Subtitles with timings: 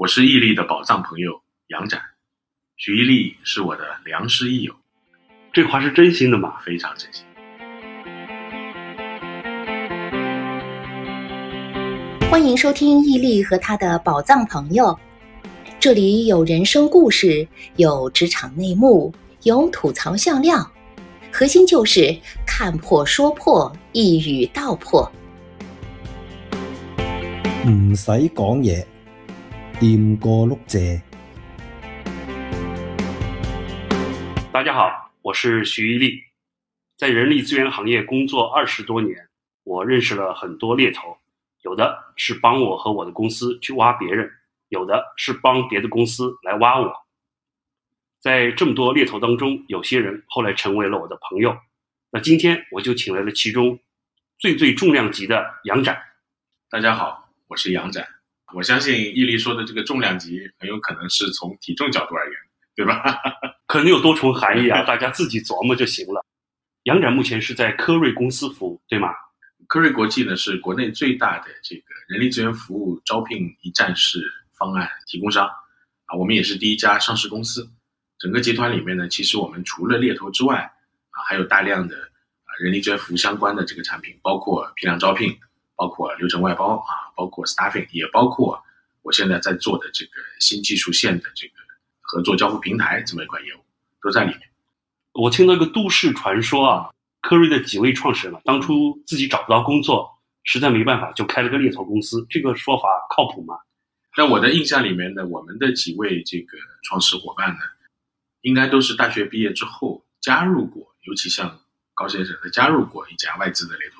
[0.00, 2.00] 我是毅力的宝藏朋友杨展，
[2.78, 4.74] 徐毅力是我的良师益友，
[5.52, 6.54] 这话是真心的吗？
[6.64, 7.22] 非常真心。
[12.30, 14.98] 欢迎收听毅力和他的宝藏朋友，
[15.78, 19.12] 这里有人生故事，有职场内幕，
[19.42, 20.66] 有吐槽笑料，
[21.30, 25.12] 核心就是看破说破，一语道破。
[27.68, 28.82] 唔使讲嘢，
[29.80, 31.00] 掂過碌蔗。
[34.52, 36.22] 大家好，我是徐一力，
[36.98, 39.30] 在人力资源行业工作二十多年，
[39.64, 41.16] 我认识了很多猎头，
[41.62, 44.30] 有的是帮我和我的公司去挖别人，
[44.68, 46.92] 有的是帮别的公司来挖我。
[48.20, 51.56] 在这么多猎头当中，有些人后来成为了我的朋友。
[52.10, 53.80] 那今天我就请来了其中
[54.38, 55.98] 最最重量级的杨展。
[56.68, 58.19] 大家好，我是杨展。
[58.54, 62.34] 我相信毅力说的这个重量级，很有可能是从体重角度而言，
[62.74, 63.02] 对吧？
[63.66, 66.24] 可能有多重含义啊，大家自己琢磨就行了。
[66.84, 69.08] 杨展目前是在科瑞公司服务，对吗？
[69.68, 74.20] 科瑞国际呢是国内最大的这个人力资源服务招聘一站式
[74.58, 75.46] 方案提供商
[76.06, 77.70] 啊，我们也是第一家上市公司。
[78.18, 80.56] 整个集团里面呢，其实我们除了猎头之外
[81.10, 85.38] 啊，还有大量的啊人力资源服务相关的这个产品，包括批量招聘，
[85.76, 88.58] 包括流程外包啊，包括 staffing，也包括
[89.02, 91.52] 我现在在做的这个新技术线的这个
[92.00, 93.58] 合作交付平台这么一块业务，
[94.00, 94.40] 都在里面。
[95.12, 96.90] 我听到一个都市传说啊，
[97.20, 100.10] 科瑞的几位创始人啊，当初自己找不到工作，
[100.44, 102.26] 实在没办法，就开了个猎头公司。
[102.30, 103.54] 这个说法靠谱吗？
[104.16, 107.60] 在我的印象里面呢，我们的几位这个创始伙伴呢，
[108.40, 111.60] 应该都是大学毕业之后加入过，尤其像
[111.92, 113.99] 高先生，他加入过一家外资的猎头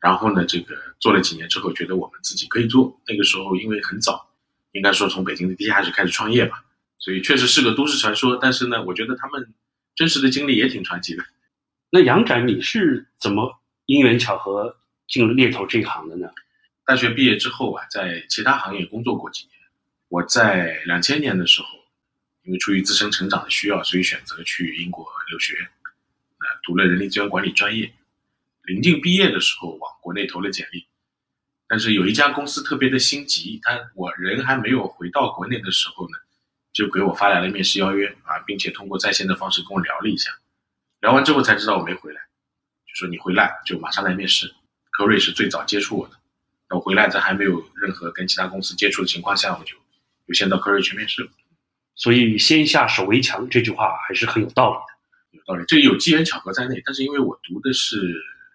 [0.00, 3.00] 然后呢，这个做了几年之后，觉得我们自己可以做。
[3.06, 4.30] 那个时候因为很早，
[4.72, 6.64] 应该说从北京的地下室开始创业吧，
[6.98, 8.36] 所以确实是个都市传说。
[8.40, 9.52] 但是呢，我觉得他们
[9.96, 11.24] 真实的经历也挺传奇的。
[11.90, 14.76] 那杨展，你是怎么因缘巧合
[15.08, 16.28] 进入猎头这一行的呢？
[16.84, 19.52] 大学毕业之后啊，在其他行业工作过几年。
[20.08, 21.68] 我在两千年的时候，
[22.44, 27.92] 因为出于自身成长的需要，所以选择去英国留学，呃，读了人力资源管理专业。
[28.68, 30.86] 临近毕业的时候，往国内投了简历，
[31.66, 36.18] 但是有一家公司特别的心急，他我人还没有回到国内的时候呢，
[36.72, 40.30] 就给我发来了面试邀约啊，并且通过在线的方式跟我聊了一下。
[41.00, 42.20] 聊完之后才知道我没回来，
[42.86, 44.54] 就说你回来就马上来面试。
[44.90, 46.14] 科瑞是最早接触我的。
[46.68, 49.74] 那我回来在还没有任何跟其他公司接触的情况下，我就
[50.26, 51.30] 就先到科瑞去面试了。
[51.94, 55.38] 所以“先下手为强”这句话还是很有道理的。
[55.38, 56.82] 有道理，这有机缘巧合在内。
[56.84, 58.12] 但是因为我读的是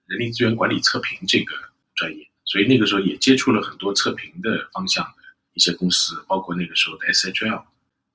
[0.07, 1.55] 人力资源管理测评这个
[1.95, 7.63] 专业，所以那个时候也接触了很多测评的方向的一些公司，包括那个时候的 SHL。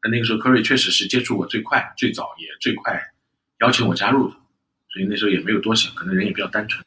[0.01, 3.01] 但那个时候科瑞确实是接触我最快、最早也最快
[3.61, 4.37] 邀请我加入的，
[4.93, 6.85] 所以那时候也没有多想，可能人也比较单纯。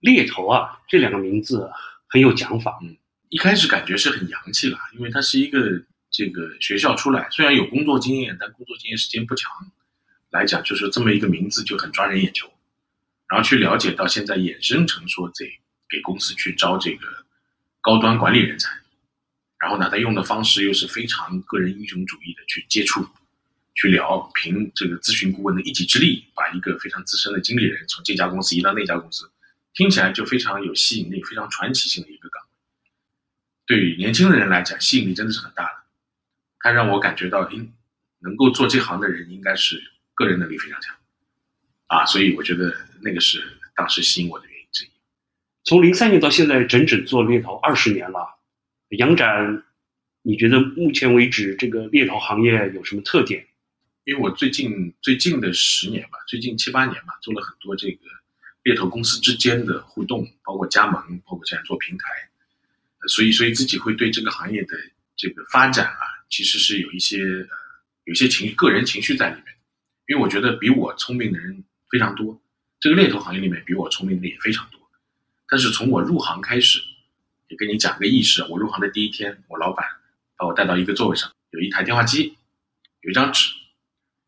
[0.00, 1.70] 猎头啊，这两个名字
[2.08, 2.78] 很有讲法。
[2.82, 2.94] 嗯，
[3.30, 9.50] 一开始感觉是很洋气啦，因为它是一个这个学校出来，虽然有工作经验，但工作经验时间不长，
[10.30, 12.52] 来讲就是这么一个名字就很抓人眼球。
[13.30, 15.46] 然后去了解到现在衍生成说这
[15.88, 17.06] 给公司去招这个
[17.80, 18.68] 高端管理人才，
[19.58, 23.08] 然后呢，他用的方式又是非常个人英雄主义的去接触、
[23.74, 29.30] 去聊，凭这个咨询顾问的一己之力，把一个非常资深的经理人从这家公司移到那家公司。
[29.72, 32.48] 听起来就非常有吸引力，非常传奇性的一个岗位。
[33.66, 35.70] 对于年轻的人来讲，吸引力真的是很大的。
[36.58, 37.72] 他让我感觉到，应
[38.18, 39.80] 能够做这行的人应该是
[40.14, 40.96] 个人能力非常强
[41.86, 43.42] 啊，所以我觉得那个是
[43.74, 44.88] 当时吸引我的原因之一。
[45.64, 48.38] 从零三年到现在，整整做猎头二十年了。
[48.90, 49.64] 杨展，
[50.22, 53.46] 你觉得目前为止这个猎头行业有什么特点？
[54.04, 58.00] 因为我最近最近的十年吧，最近七八年吧，做了很多这个。
[58.62, 62.04] 猎头公司之间的互动，包括加盟，包括现在做平台，
[63.08, 64.76] 所以所以自己会对这个行业的
[65.16, 67.48] 这个发展啊，其实是有一些呃
[68.04, 69.44] 有些情个人情绪在里面。
[70.08, 72.38] 因为我觉得比我聪明的人非常多，
[72.80, 74.80] 这个猎头行业里面比我聪明的也非常多。
[75.46, 76.80] 但是从我入行开始，
[77.48, 79.86] 也跟你讲个意识，我入行的第一天，我老板
[80.36, 82.36] 把我带到一个座位上，有一台电话机，
[83.02, 83.50] 有一张纸，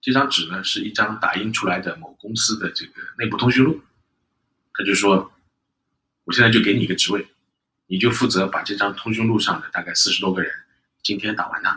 [0.00, 3.80] 这张纸呢是一张打印出来的某公司的这个内部通讯录。
[4.74, 5.32] 他就说
[6.24, 7.26] ：“我现在就给你一个职位，
[7.86, 10.52] 你就负责把这张通讯录上的大概四十多个人，
[11.02, 11.70] 今天打完它，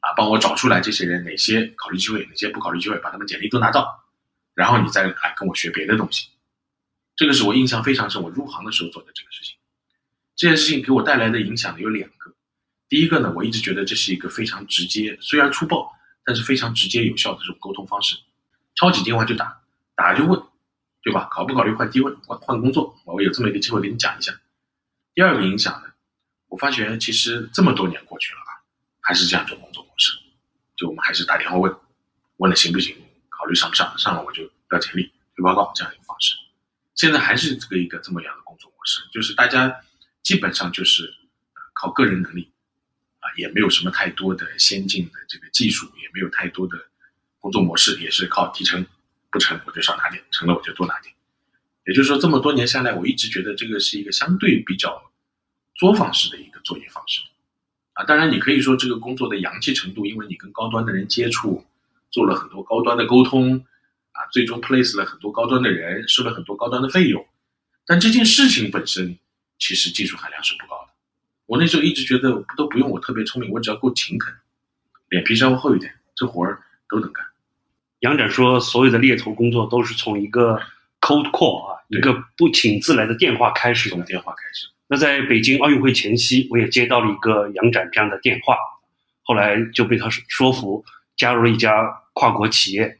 [0.00, 4.04] 啊，帮我找出来这些人哪些考虑机会，哪些不考虑机会，把他们简历都拿到，
[4.56, 6.30] 然后你再来跟我学别的东西。
[7.14, 9.54] 这个是我印象非常深，我入行的时候做的这个事情。
[10.34, 12.34] 这件事情给我带来的影响有两个，
[12.88, 15.92] 第一个呢，我一直觉得这是一个非常直接，虽然粗暴，
[16.24, 18.16] 但是非常直接有效的这种沟通方式。
[18.74, 19.62] 抄起电话就打，
[19.94, 20.42] 打就问，
[21.02, 21.28] 对吧？
[21.30, 22.94] 考不考虑换低位换换工作？
[23.04, 24.38] 我有这么一个机会给你讲一下。
[25.14, 25.88] 第二个影响呢，
[26.48, 28.60] 我发觉其实这么多年过去了啊，
[29.00, 30.18] 还是这样一种工作模式，
[30.76, 31.74] 就我们还是打电话问，
[32.36, 32.94] 问了行不行，
[33.46, 35.04] 考虑上不上，上了我就要简历
[35.36, 36.34] 推报告这样一个方式。
[36.96, 39.72] 现在还是这个一个这么样的工作模式，就是大家
[40.24, 41.14] 基本上就是
[41.72, 42.50] 靠个人能力
[43.20, 43.30] 啊。
[43.36, 46.76] 也没有什么太多的先进的这个技术，也没有太多的
[47.38, 48.84] 工作模式，也是靠提成，
[49.30, 51.14] 不成我就少拿点，成了我就多拿点。
[51.84, 55.12] 也就是说，这么多年下来，我一直觉得这个是一个相对比较
[55.76, 57.22] 作坊式的一个作业方式。
[57.92, 61.64] 啊，当然你可以说这个工作的洋气程度，因为你跟高端的人接触，
[62.10, 63.56] 做了很多高端的沟通，
[64.12, 67.26] 啊，最终 place 了很多高端的人，收了很多高端的费用。
[67.86, 69.18] 但这件事情本身，
[69.58, 70.92] 其实技术含量是不高的。
[71.46, 74.34] 我那时候一直觉得都不用我特别聪明，我只要够勤恳，
[75.10, 77.24] 脸皮稍微厚一点，这活儿都能干。
[78.00, 80.60] 杨展说，所有的猎头工作都是从一个
[81.00, 83.88] cold call 啊，一个不请自来的电话开始。
[83.88, 84.68] 从电话开始。
[84.88, 88.56] 那在北京奥运会前夕，我也接到了一个杨展这样的电话，
[89.22, 90.84] 后来就被他说服，
[91.16, 92.98] 加入了一家跨国企业。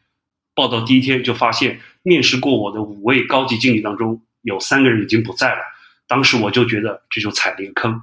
[0.55, 5.61] 报道第一天就发现，面试过我的五位高级经理当中，有三个人已经不在了。
[6.09, 8.03] 当时我就觉得这就踩了一个坑。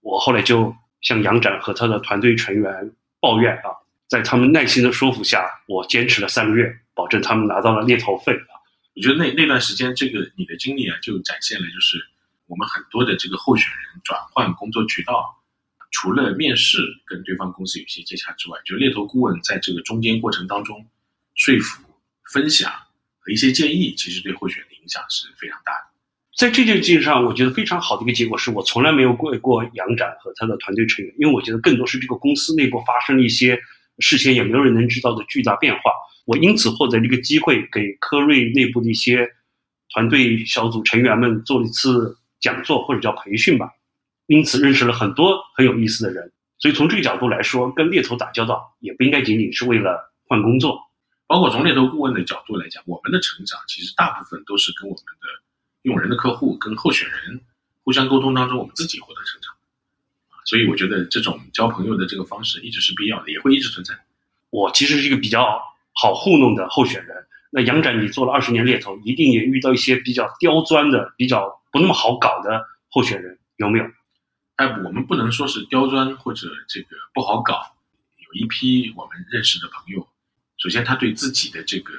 [0.00, 3.70] 我后来就向杨展和他的团队成员抱怨啊，
[4.08, 8.52] 在他们耐心的说服下，我坚持了三个月，保证他们拿到了猎头费啊。
[8.96, 11.98] 我觉得那那段时间，这个你的经历啊，就展现了就是
[12.46, 15.41] 我们很多的这个候选人转换工作渠道，
[15.92, 20.84] 除了面试跟对方公司有些接洽之外，就猎头顾问在这个中间过程当中，
[21.36, 21.84] 说服、
[22.32, 22.72] 分享
[23.20, 25.92] 和一些建议，其实对候选人的影响是非常大的。
[26.34, 33.60] 在这件事情上，我觉得非常好的一个结果是我从来没有过过杨展和他的团队成员，因为我觉得更多是这个公司内部发生了一些
[33.98, 35.80] 事前也没有人能知道的巨大变化。
[36.24, 39.28] 我因此获得了一个机会，给科瑞内部的一些
[39.92, 43.70] 团队小组成员们做了一次讲座或者叫培训吧，
[44.32, 46.32] 因此认识了很多很有意思的人。
[46.58, 50.80] 所以从这个角度来说，跟猎头打交道也不应该仅仅是为了换工作，
[51.26, 55.26] 包括从猎头顾问的角度来讲，我们的成长其实大部分都是跟我们的。
[55.82, 57.40] 用人的客户跟候选人
[57.82, 59.52] 互相沟通当中，我们自己获得成长，
[60.44, 63.92] 所以我觉得这种交朋友的这个方式一直是必要的，也会一直存在。
[64.50, 65.60] 我其实是一个比较
[65.92, 67.16] 好糊弄的候选人。
[67.50, 73.84] 那杨展，你做了二十年猎头，一定也遇到一些比较刁钻的、比较不那么好搞的候选人，有没有？
[74.56, 77.76] 哎，我们不能说是刁钻或者这个不好搞。
[78.18, 80.08] 有一批我们认识的朋友，
[80.58, 81.92] 首先他对自己的这个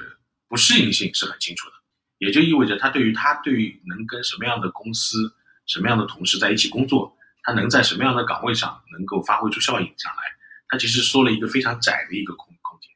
[0.48, 1.74] 不适应性是很清楚的。
[2.18, 5.34] 也就意味着他对于他对于能跟什么样的公司、
[5.66, 10.22] 什么样的同事在一起工作，他能在什么样的岗位上能够发挥出效应上来，
[10.68, 12.88] 他其实说了一个非常窄的一个空空间，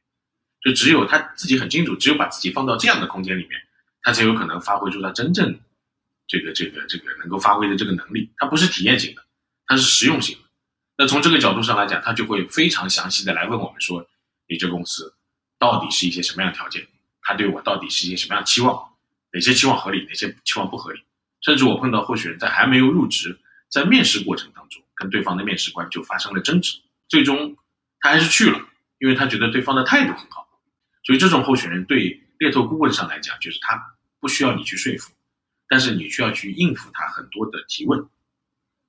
[0.63, 3.59] 就只有他自己很清楚，只有把自己放到这样的空间里面，
[4.01, 5.59] 他才有可能发挥出他真正
[6.27, 8.31] 这个这个这个能够发挥的这个能力。
[8.37, 9.23] 他不是体验型的，
[9.69, 10.35] 他是实用型。
[10.97, 14.05] 那从这个角度上来讲，他就会非常详细的来问我们说，
[14.49, 15.13] 你这公司
[15.59, 16.85] 到底是一些什么样的条件？
[17.21, 18.75] 他对我到底是一些什么样的期望？
[19.31, 20.99] 哪些期望合理，哪些期望不合理？
[21.41, 23.39] 甚至我碰到候选人在还没有入职，
[23.69, 27.55] 在面试过程当中，跟对方的面试官就发生了争执，最终
[27.99, 28.59] 他还是去了，
[28.97, 30.47] 因为他觉得对方的态度很好。
[31.03, 35.13] 所以这种候选人对猎头顾问上来讲，就是他不需要你去说服，
[35.69, 38.09] 但是你需要去应付他很多的提问。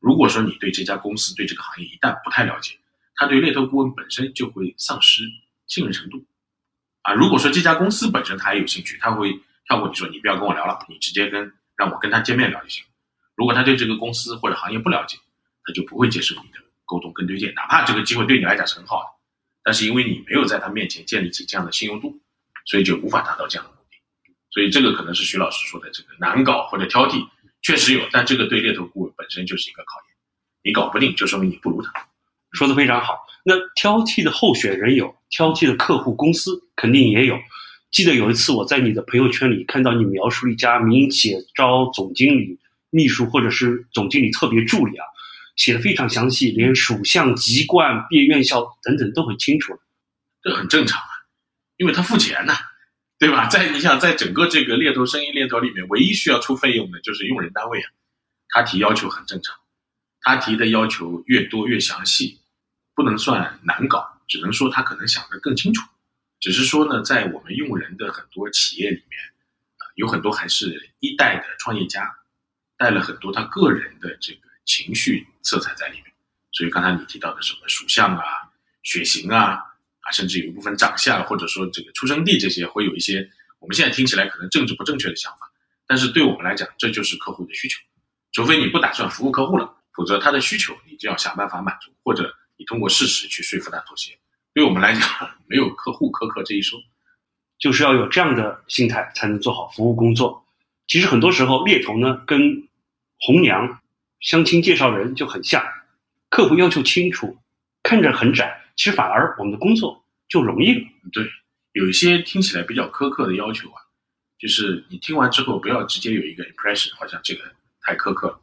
[0.01, 2.77] 如果说你对这家公司、对这个行业一旦不太了解，
[3.15, 5.23] 他对猎头顾问本身就会丧失
[5.69, 6.25] 信任程度。
[7.03, 9.41] 啊，如果说这家公司本身他也有兴趣，他会。
[9.67, 12.85] 跳过你说你不要跟我聊了，你直接跟让我跟他见面聊就行。
[13.37, 15.17] 如果他对这个公司或者行业不了解，
[15.63, 19.07] 他就不会接受你的沟通跟推荐，哪怕这个机会对你来讲是很好的，
[19.63, 22.21] 但是因为你没有在他面前建立起这样的信用度，
[22.65, 24.35] 所以就无法达到这样的目的。
[24.51, 27.25] 所以这个可能是徐老师说的这个难搞或者挑剔，
[27.63, 30.17] 确实有，但这个对猎头顾问本身就是一个考验。
[30.63, 31.93] 你搞不定，就说明你不如他。
[32.53, 33.19] 说的非常好。
[33.45, 37.39] 那挑剔的候选人有，挑剔的客户公司肯定也有。
[37.91, 42.59] 记得有一次，我在你的朋友圈里看到你描述一家民营企业招总经理、
[42.91, 45.05] 秘书或者是总经理特别助理啊，
[45.57, 49.79] 写的非常详细，连属相、籍贯、毕业院校等等都很清楚。
[50.43, 51.09] 这很正常啊，
[51.79, 52.55] 因为他付钱呢，
[53.21, 53.47] 对吧？
[53.49, 57.91] 在你想，在整个这个猎头生意链条里面，唯一需要出费用的就是用人单位啊。
[58.49, 59.55] 他提要求很正常，
[60.23, 62.41] 他提的要求越多越详细，
[62.95, 65.87] 不能算难搞，只能说他可能想得更清楚。
[66.41, 69.21] 只是说呢，在我们用人的很多企业里面，
[69.77, 72.11] 啊，有很多还是一代的创业家，
[72.79, 76.07] 带了很多他个人的这个情绪色彩在里面。
[76.53, 78.25] 所以刚才你提到的什么属相啊、
[78.83, 79.70] 血型啊啊，
[80.11, 85.51] 甚至有一部分长相或者说这个出生地这些，会有一些我们现在听起来可能政治不正确的想法，
[85.87, 87.79] 但是对我们来讲，这就是客户的需求。
[88.33, 94.17] 除非你不打算服务客户了，否则他的需求你就要想办法满足，或者你通过事实去说服他妥协。
[94.55, 95.03] 对我们来讲，
[95.47, 96.79] 没有客户苛刻这一说。
[97.59, 100.43] 就是要有这样的心态，才能做好服务工作。
[100.87, 102.41] 其实很多时候，猎头呢跟
[103.19, 103.83] 红娘、
[104.21, 105.63] 相亲介绍人就很像，
[106.31, 107.37] 客户要求清楚，
[107.83, 110.00] 看着很窄，其实反而我们的工作
[110.31, 110.89] 就容易了。
[111.13, 111.29] 对，
[111.73, 113.83] 有一些听起来比较苛刻的要求啊，
[114.39, 117.43] 就是你听完之后不要直接有一个 impression，好像这个
[117.83, 118.41] 太苛刻了，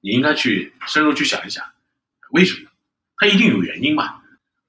[0.00, 1.64] 你应该去深入去想一想，
[2.30, 2.70] 为什么？
[3.16, 4.22] 他一定有原因嘛，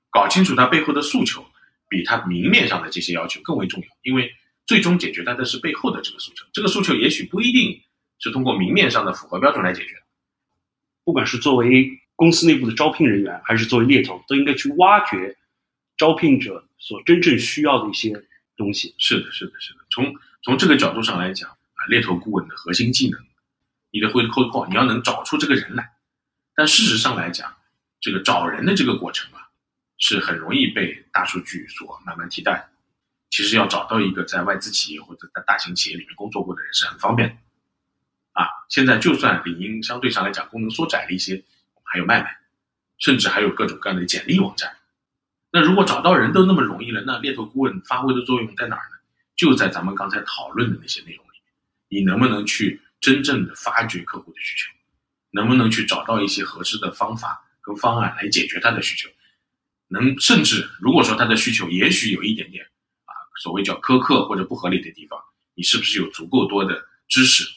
[0.09, 1.45] 搞清楚他背后的诉求。
[1.89, 4.33] 比他明面上的这些要求更为重要，因为
[4.65, 6.43] 最终解决它的是背后的这个诉求。
[6.51, 7.79] 这个诉求也许不一定
[8.17, 10.01] 是通过明面上的符合标准来解决。
[11.03, 15.37] 不管是作为公司内部的招聘人员，还是作为猎头，都应该去挖掘
[15.97, 18.95] 招聘者所真正需要的一些东西。
[18.97, 19.79] 是的，是的，是的。
[19.91, 23.19] 从从这个角度上来讲啊，猎头顾问的核心技能，
[23.91, 25.93] 你的会扣扣，你要能找出这个人来。
[26.55, 27.55] 但事实上来讲，
[27.99, 29.39] 这个找人的这个过程啊。
[29.99, 32.67] 是很容易被大数据所慢慢替代。
[33.29, 37.35] 其实要找到一个在外资企业或者在大型企业里面工作过的人是很方便的。
[38.33, 41.41] 啊，现在就算领英相对上来讲功能缩窄了一些，
[41.83, 42.37] 还有卖卖，
[42.97, 44.75] 甚至还有各种各样的简历网站。
[45.53, 48.97] 那如果找到人都那么容易了，那猎头顾问发挥的作用在哪儿呢？
[49.35, 51.29] 就在咱们刚才讨论的那些内容里。
[51.89, 54.73] 你能不能去真正的发掘客户的需求？
[55.29, 59.07] 能不能去找到一些合适的方法跟方案来解决他的需求？
[59.89, 62.65] 能甚至如果说他的需求也许有一点点
[63.05, 65.19] 啊，所谓叫苛刻或者不合理的地方，
[65.53, 67.47] 你是不是有足够多的知识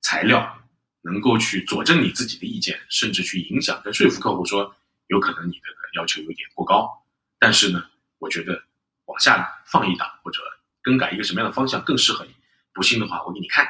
[0.00, 0.58] 材料，
[1.02, 4.74] 能够去佐证你自己的意见，甚至去影响跟说服客户说，
[5.06, 6.90] 有可能你的要求有点过高，
[7.38, 7.84] 但是呢，
[8.18, 8.62] 我觉得
[9.04, 10.40] 往下放一档或者
[10.82, 12.34] 更改一个什么样的方向更适合你。
[12.72, 13.66] 不信的话，我给你看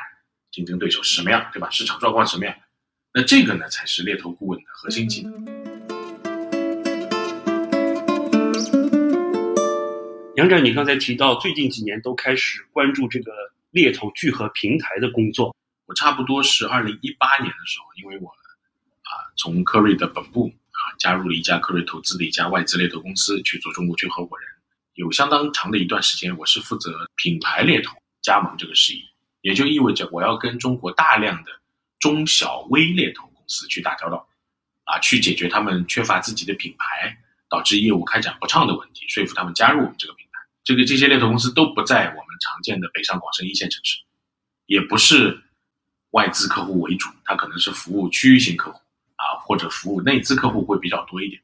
[0.51, 1.69] 竞争对手是什么样，对吧？
[1.71, 2.55] 市场状况什么样？
[3.13, 5.33] 那这个呢，才是猎头顾问的核心技能。
[10.37, 13.33] 杨展，你刚才提到最近几年都开始关注这个
[13.71, 15.57] 猎头聚合平台的工作。
[15.87, 20.53] 我差不多是二零一八年的时候，因为我啊从科瑞的本部
[20.99, 24.49] 加入了一家科瑞投资的一家外资猎头公司去做中国区合伙人，
[24.95, 29.05] 有相当长的一段时间，我是负责品牌猎头加盟这个事宜，
[29.41, 31.51] 也就意味着我要跟中国大量的
[31.99, 34.29] 中小微猎头公司去打交道，
[34.85, 37.17] 啊，去解决他们缺乏自己的品牌
[37.49, 40.25] 导致业务开展不畅的问题，说服他们加入我们这个品。
[40.65, 43.99] 这个这些猎头公司都不在我们常见的北上广深一线城市，
[44.67, 45.41] 也不是
[46.11, 48.81] 外资客户为主，它可能是服务区域性客户，
[49.47, 51.41] 或者服务内资客户会比较多一点。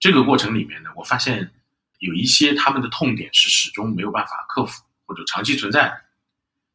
[0.00, 1.52] 这个过程里面呢，我发现
[1.98, 6.00] 有一些他们的痛点是始终没有办法克服或者长期存在的。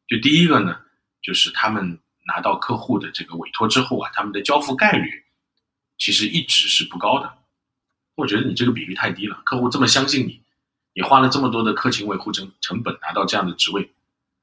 [0.08, 0.80] 就第一个呢，
[1.22, 5.24] 就是他们拿到客户的这个委托之后啊，他们的交付概率
[5.98, 7.32] 其实一直是不高的。
[8.14, 10.40] 我觉得你这个比例太低了，客户这么相信你。
[10.96, 13.90] 你花了这么多的客情维护成成本拿到这样的职位，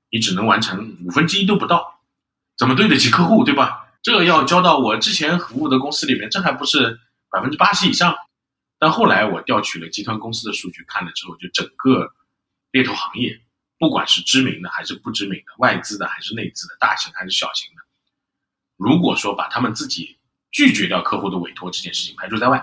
[0.09, 2.01] 你只能完成五分之一都不到，
[2.57, 3.87] 怎么对得起客户，对吧？
[4.01, 8.15] 这个要交到我之前服务的公司里面，这还不是百分之八十以上？
[8.79, 12.11] 但后来我调取了集团公司的数据看了之后，就整个
[12.71, 13.39] 猎头行业，
[13.77, 17.83] 不管是知名的还是不知名的，外资的还是内资的，大型还是小型的，
[18.75, 20.17] 如果说把他们自己
[20.49, 22.59] 拒绝掉客户的委托这件事情排除在外，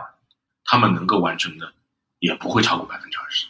[0.65, 1.73] 他们能够完成的
[2.19, 3.47] 也不会超过百分之二十。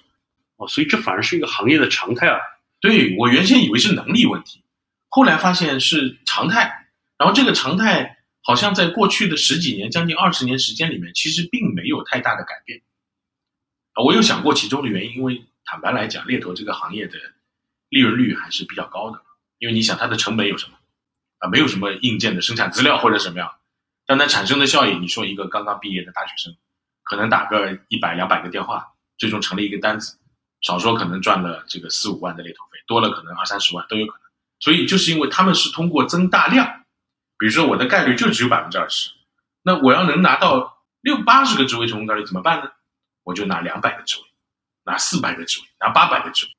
[0.56, 2.38] 哦，所以这反而是一个行业的常态啊！
[2.80, 4.62] 对我原先以为是能力问题，
[5.08, 6.77] 后来发现是常态。
[7.18, 12.80] 然后这个常态好像在过去的十几年、将近二十年时间里面，其实并没有太大的改变。
[13.94, 17.18] 啊，我有想过其中的原因，因为坦白来讲，猎头这个行业的
[17.88, 19.20] 利润率还是比较高的。
[19.58, 20.78] 因为你想，它的成本有什么？
[21.38, 23.52] 啊，没有什么硬件的生产资料或者什么样，
[24.06, 26.56] 但它产生的效益，你说一个刚刚毕业的大学生，
[27.02, 30.16] 可能打个一百两百个电话，最终成了一个单子。
[30.60, 34.22] 少说可能赚了这个四五万的猎头费，多了可能二三十万都有可能。
[34.60, 36.84] 所以就是因为他们是通过增大量，
[37.38, 39.10] 比如说我的概率就只有百分之二十，
[39.62, 42.70] 那我要能拿到六八十个职位成功概率怎么办呢？
[43.22, 44.24] 我就拿两百个职位，
[44.84, 46.52] 拿四百个职位，拿八百个职位。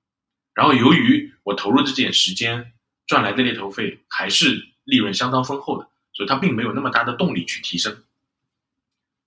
[0.54, 2.74] 然后由于我投入这点时间
[3.06, 8.04] 赚来的猎头费还是利润相当丰厚的，所以它并没有那么大的动力去提升。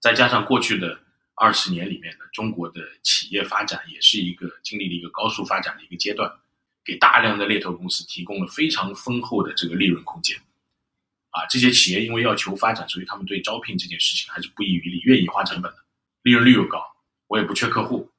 [0.01, 1.01] 再加上过去的。
[1.35, 6.31] 二十年里面呢，中国的企业发展也是一个经历了一个高速发展的一个阶段，
[6.85, 10.39] 给大量的猎头公司提供了非常丰厚的这个利润空间。
[11.33, 15.79] 啊，这些企业因为要求发展，所以他们对招聘这件事情还是不遗余力，愿意花成本的，
[16.23, 16.81] 利润率又高，
[17.27, 18.11] 我也不缺客户，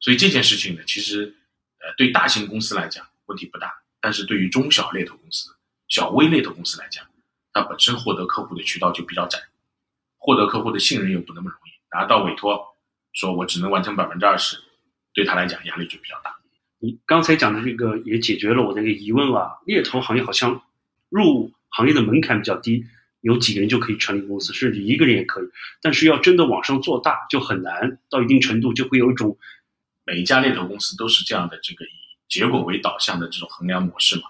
[0.00, 1.34] 所以这件事情呢，其实
[1.80, 5.50] 呃对大型公司来讲问题不大，但是对于中小猎头公司、
[5.88, 7.04] 小微猎头公司来讲，
[7.52, 9.38] 它本身获得客户的渠道就比较窄，
[10.18, 12.64] 获得客户的信任又不那么容易，拿到委托，
[13.12, 14.56] 说我只能完成百分之二十，
[15.12, 16.32] 对他来讲压力就比较大。
[16.78, 20.62] 你刚才讲的这个也解决了我的一个疑问啊，猎头行业好像
[21.08, 22.86] 入行业的门槛比较低，
[23.20, 25.46] 有几个人就可以成立公司，甚至一个人也可以。
[25.80, 29.36] 但是要真的往上做大就很难，到一定程度就会有一种
[30.04, 31.88] 每一家猎头公司都是这样的这个以
[32.28, 34.22] 结果为导向的这种衡量模式嘛。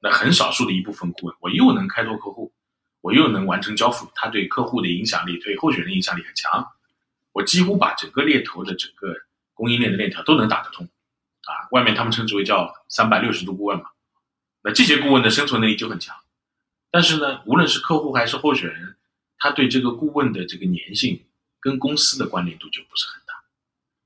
[0.00, 2.52] 那很少数的一部分顾问，我又能开拓客户，
[3.00, 6.66] 我又能完成交付，他对客户的影响力、对候选人影响力很强，
[7.32, 9.14] 我几乎把整个猎头的整个
[9.54, 10.86] 供应链的链条都能打得通。
[11.46, 13.84] 啊，外面他们称之为叫三百六十度顾问嘛，
[14.62, 16.16] 那这些顾问的生存能力就很强，
[16.94, 18.94] 但是呢，无论是客户还是候选人，
[19.40, 21.20] 他对这个顾问的这个粘性
[21.58, 23.34] 跟公司的关联度就不是很大，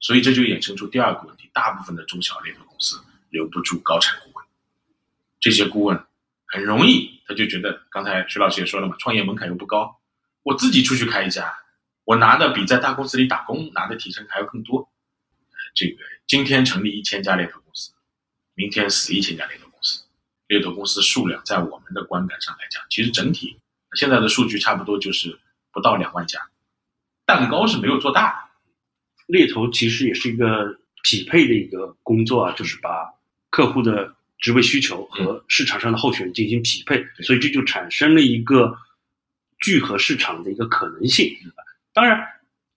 [0.01, 4.47] 所以这就衍生出第二个问题：大部分的中小猎头公司留不住高产顾问，
[5.39, 6.03] 这些顾问
[6.47, 10.01] 很容易他就觉得，刚才徐老师也说了嘛，创业门槛又不高，
[10.43, 11.59] 我自己出去开一家，
[12.05, 14.91] 我拿的比在大公司里打工拿的提成还要更多，
[15.75, 16.03] 这个。
[16.27, 17.93] 今天成立一千家猎头公司，
[18.55, 19.68] 明天死一千家猎头。
[20.49, 23.57] 猎头公司数量在我们的观感上来讲，其实整体
[23.93, 25.39] 现在的数据差不多就是
[25.73, 26.41] 不到两万家，
[27.25, 28.51] 蛋糕是没有做大。
[29.27, 33.15] 猎头其实也是一个匹配的一个工作啊，就是把
[33.51, 38.77] 客户的职位需求和市场上的候选人进行匹配，所以这就产生了一个
[39.61, 41.33] 聚合市场的一个可能性。
[41.93, 42.27] 当然。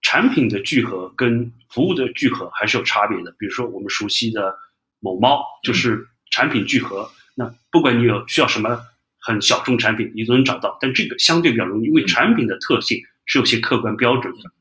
[0.04, 3.32] 产品的聚合跟服务的聚合还是有差别的。
[3.38, 4.58] 比如说，我们熟悉的
[5.00, 8.82] 某猫就是产品聚合，那不管你有需要什么
[9.20, 10.78] 很小众产品，你都能找到。
[10.82, 14.52] 但这个相对比较容易，因为产品的特性是有些客观标准的。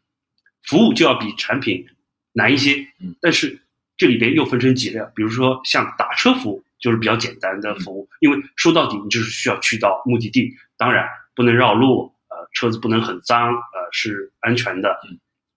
[0.62, 1.86] 服务就要比产品
[2.32, 2.86] 难一些，
[3.20, 3.60] 但是
[3.96, 14.98] 这里边又分成几类，比如说像打车服务就是比较简单的服务，因为说到底你就是需要去到目的地，当然不能绕路，呃，车子不能很脏，呃，是安全的。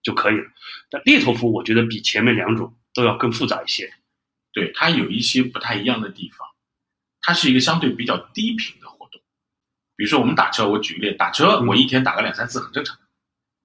[0.02, 0.44] 就可以了，
[0.90, 3.90] 但猎头服务我觉得比前面两种都要更复杂一些，
[4.52, 6.46] 对它有一些不太一样的地方，
[7.26, 9.18] 它是一个相对比较低频的活动，
[9.96, 12.98] 比如说我们打车，我举个例，打车我一天打个两三次很正常，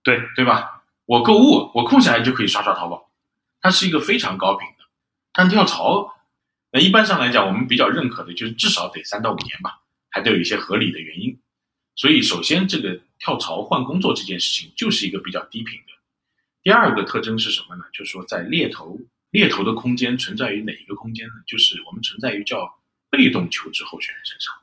[0.02, 0.84] 对对吧？
[1.06, 3.12] 我购物我空下来就可以刷刷淘宝，
[3.60, 4.86] 它是一个非常高频的，
[5.34, 6.15] 但跳槽，
[6.72, 11.38] 那一般上来讲我们比较认可的就是至少得三到五年吧，还得有一些合理的原因，
[11.95, 15.93] 所以首先这个跳槽换工作这件事情就是一个比较低频的。
[16.62, 17.84] 第二个特征是什么呢？
[17.91, 18.98] 就是说，在猎头
[19.32, 21.34] 猎头的空间存在于哪一个空间呢？
[21.48, 22.79] 就是我们存在于叫
[23.10, 24.54] 被动求职候选人身上，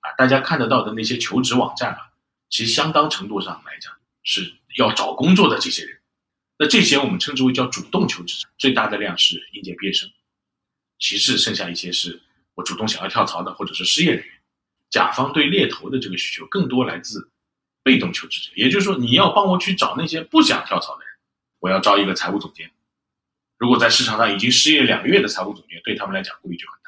[0.00, 2.12] 啊，大家看得到的那些求职网站啊，
[2.50, 6.00] 其实相当程度上来讲是要找工作的这些人，
[6.58, 10.10] 那这些我们称之为叫主动求职者，最大的量是应届毕业生，
[10.98, 12.20] 其次剩下一些是
[12.54, 14.34] 我主动想要跳槽的或者是失业人员，
[14.90, 17.30] 甲方对猎头的这个需求更多来自。
[17.84, 21.14] 被动求职者，也就是说，你要帮我去找那些不想跳槽的人。
[21.58, 22.70] 我要招一个财务总监，
[23.58, 26.78] 如果在市场上已经失业两个月的财务总监，对他们来讲顾虑就很。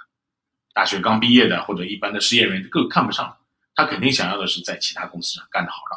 [0.76, 3.34] 大学刚毕业的或者一般的失业人员更看不上，
[3.74, 5.96] 他肯定想要的是在其他公司上干得好的，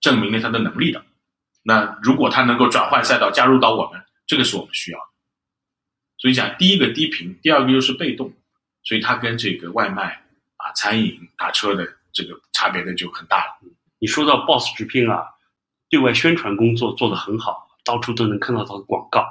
[0.00, 1.04] 证明了他的能力的。
[1.62, 5.04] 那如果他能够转换赛道加入到我们，这个是我们需要的。
[6.16, 8.32] 所以讲，第一个低频，第二个又是被动，
[8.82, 10.22] 所以它跟这个外卖
[10.56, 13.58] 啊、餐饮、打车的这个差别的就很大了。
[13.98, 15.22] 你说到 Boss 直聘啊，
[15.90, 19.26] 对外宣传工作做得很好，到处都能看到他的广告。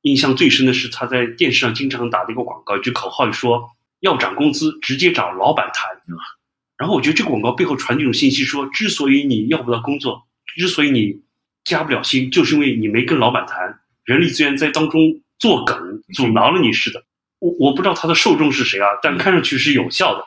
[0.00, 3.70] 印象最深的是他在电视上经常打的一个广告，一句口号说
[4.00, 5.88] ：“要涨工资，直接找老板谈。”
[6.76, 11.22] 然后我觉得这个广告背后传递一种信息，说之所以你要不到工作，之所以你
[11.62, 17.04] 加不了薪，就是因为你没跟老板谈，人力资源在当中作梗，阻挠了你似的。
[17.38, 20.26] 我我不知道他的受众是谁啊，但看上去是有效的。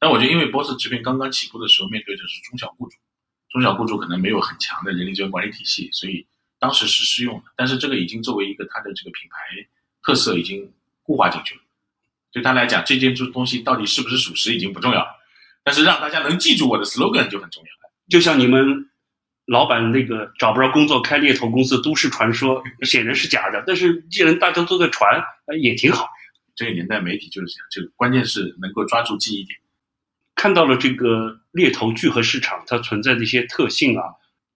[0.00, 2.96] 但我觉得，因为 Boss 直聘刚刚起步的时候，面对的是中小雇主。
[3.50, 6.26] 中小雇主可能没有很强的人力资源管理体系，所以
[6.58, 7.44] 当时是适用的。
[7.56, 9.36] 但是这个已经作为一个它的这个品牌
[10.02, 10.72] 特色已经
[11.04, 11.60] 固化进去了。
[12.34, 15.06] 对他来讲，这件东西到底是不是属实已经不重要了，
[15.62, 17.92] 但是让大家能记住我的 slogan 就很重要了。
[18.10, 18.90] 就像你们
[19.46, 23.62] 老板那个找不着工作开猎头公司都市传说，显然是假的。
[23.64, 25.22] 但是既然大家都在传，
[25.60, 26.08] 也挺好。
[26.56, 29.56] 这个年代媒体就是这样，就关键是能够抓住记忆点。
[30.34, 34.02] 看到了这个猎头聚合市场它存在的一些特性啊，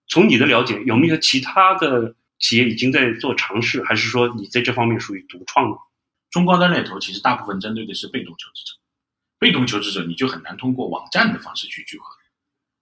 [0.07, 5.77] 从你的了解，有没有其他的企业已经在做尝试，还是说你在这方面属于独创呢？
[6.31, 8.73] 中高端猎头其实大部分针对的是被动求职者，
[9.39, 12.05] 被动求职者你就很难通过网站的方式去聚合，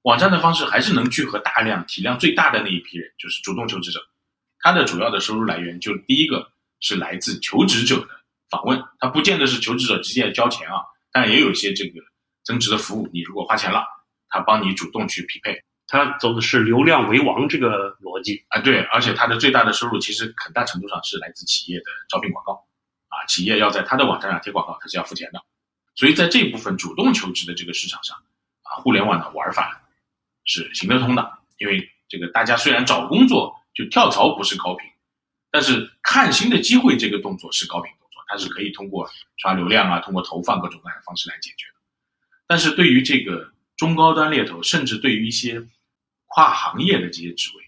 [0.03, 3.99] 网站的方式还是能聚合大量体量最大的那一批人，就是主动求职者。
[4.59, 8.09] 他的主要的收入来源，就第一个是来自求职者的
[8.49, 10.81] 访问，他不见得是求职者直接交钱啊，
[11.11, 12.01] 但也有一些这个
[12.43, 13.07] 增值的服务。
[13.13, 13.85] 你如果花钱了，
[14.29, 18.59] 他帮你主动去匹配，他走的是流量为王这个逻辑啊。
[18.59, 22.66] 对，而且他的最大的收入其实很大程度上是来自企业的招聘广告啊，
[23.27, 25.41] 企业要在他的网站上贴广告，他是要付钱的。
[25.95, 28.17] 所以在这部分主动求职的这个市场上
[28.63, 29.83] 啊，互联网的玩法。
[30.49, 34.89] 是行得通的，因为这个大家虽然找工作就跳槽不是高频，
[35.51, 41.81] 但是看新的机会这个动作是高频动作，它是可以通过刷流量啊，通过投放各种各样的方式来解决的。
[42.47, 45.67] 但是对于这个中高端猎头，甚至对于一些
[46.27, 47.63] 跨行业的这些职位、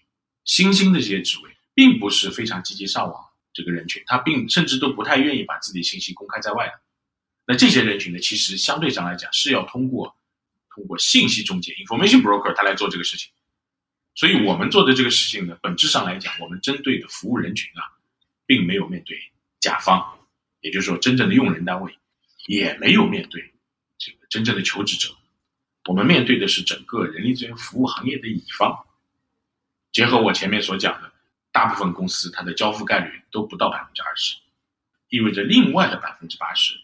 [0.46, 3.26] 新兴的这些职位，并不是非常积极上网
[3.60, 6.80] 这个人群，他并甚至都不太愿意把自己信息公开在外的。
[7.46, 10.16] 那这些人群呢，其实相对上来讲是要通过。
[10.72, 13.28] 通过信息中介 （information broker） 他来做这个事情，
[14.14, 17.82] 所以我们做的这个事情呢，本质上来讲，我们针对的服务人群啊，
[18.46, 19.18] 并没有面对
[19.58, 20.00] 甲方，
[20.60, 21.92] 也就是说真正的用人单位，
[22.46, 23.52] 也没有面对
[23.98, 25.12] 这个真正的求职者，
[25.86, 28.86] 我们面对的是整个人力资源服务行业的乙方。
[29.90, 31.09] 结合我前面所讲的，
[31.52, 34.36] 大部分公司它的交付概率都不到百分之二十，
[35.08, 36.74] 意味着另外的百分之八十，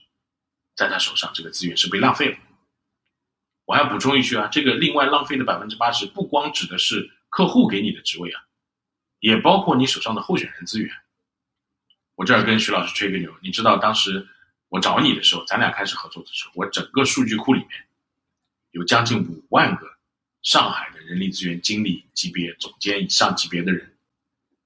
[0.75, 2.39] 在他手上这个资源是被浪费了。
[3.65, 8.45] 我还要补充一句啊，这个另外浪费的百分之八十，不光指的是客户给你的职位啊，
[9.21, 10.95] 也包括你手上的候选人资源。
[12.15, 14.27] 我这儿跟徐老师吹个牛，你知道当时
[14.69, 17.71] 我找你的时候，咱俩开始合作的时候，我整个数据库里面
[18.71, 19.97] 有将近五万个
[20.43, 23.96] 上海的人力资源经理级别、总监以上级别的人。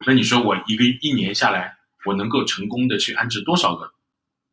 [0.06, 3.92] 那你说我一个一年下来，我能够成功的去安置多少个？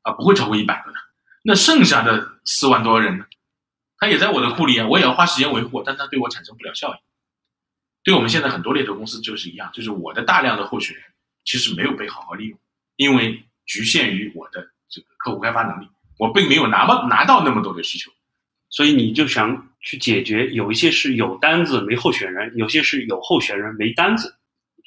[0.01, 0.97] 啊，不会超过一百个的。
[1.43, 3.25] 那剩下的四万多人呢？
[3.97, 6.99] 他也在我的库里啊，我也要花时间维护，但他对我产生不了效应。
[8.03, 11.03] 对我们现在很多猎头公司就是一样，就是我的大量的候选人
[11.43, 12.60] 其实没有被好好利用，
[12.95, 15.88] 因为局限于我的这个客户开发能力，
[16.19, 18.12] 我并没有拿到拿到那么多的需求，
[18.69, 24.36] 所以你就想去解决，有一些是有单子没候选人，有些是有候选人没单子，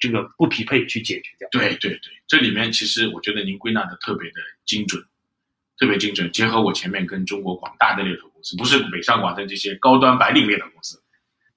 [0.00, 1.48] 这个不匹配去解决掉。
[1.52, 5.00] 对对对，这里面其实我觉得您归纳的特别的精准。
[5.78, 11.02] 特别精准，结合我前面跟中国广大的猎头公司，不是北上广深这些高端白领猎头公司，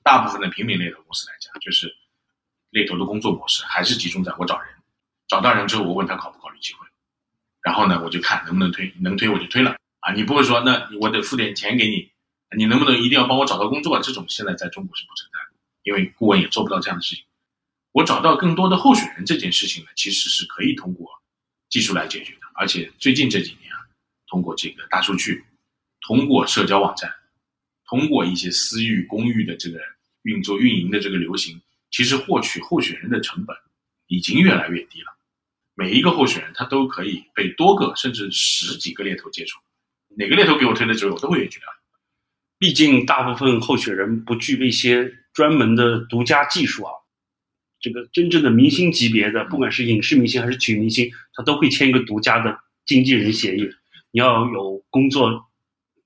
[0.02, 1.94] 大部分的平民猎头公司来讲，就是
[2.70, 4.70] 猎头的工作模式还是集中在我找人，
[5.28, 6.88] 找到人之后，我问他考不考虑机会，
[7.62, 10.14] 然后呢，我就看能不能推，能推我就推了啊。
[10.14, 12.10] 你不会说，那我得付点钱给你，
[12.56, 14.00] 你能不能一定要帮我找到工作？
[14.00, 17.26] 这种现在在中国是不存在的，因为顾问也做不到这样的事情。
[17.94, 21.10] 我找到更多的候选人这件事情呢，其实是可以通过
[21.70, 23.80] 技术来解决的，而且最近这几年啊。
[24.28, 25.46] 通过这个大数据，
[26.02, 27.14] 通过社交网站，
[27.86, 29.78] 通过一些私域公域的这个
[30.24, 33.56] 运作运营的这个流行，其实获取候选人的成本
[34.08, 35.16] 已经越来越低了。
[35.76, 39.60] 每一个候选人他都可以被多个甚至十几个猎头接触，
[40.18, 41.68] 哪个猎头给我推的职位，我都会去聊。
[42.58, 46.92] 毕竟大部分候选人不具备一些专门的独家技术啊，
[47.84, 53.70] 这个真正的明星级别的，不管是影视明星还是体育明星，他都会签一个独家的经纪人协议。
[54.12, 55.46] 你要有工作，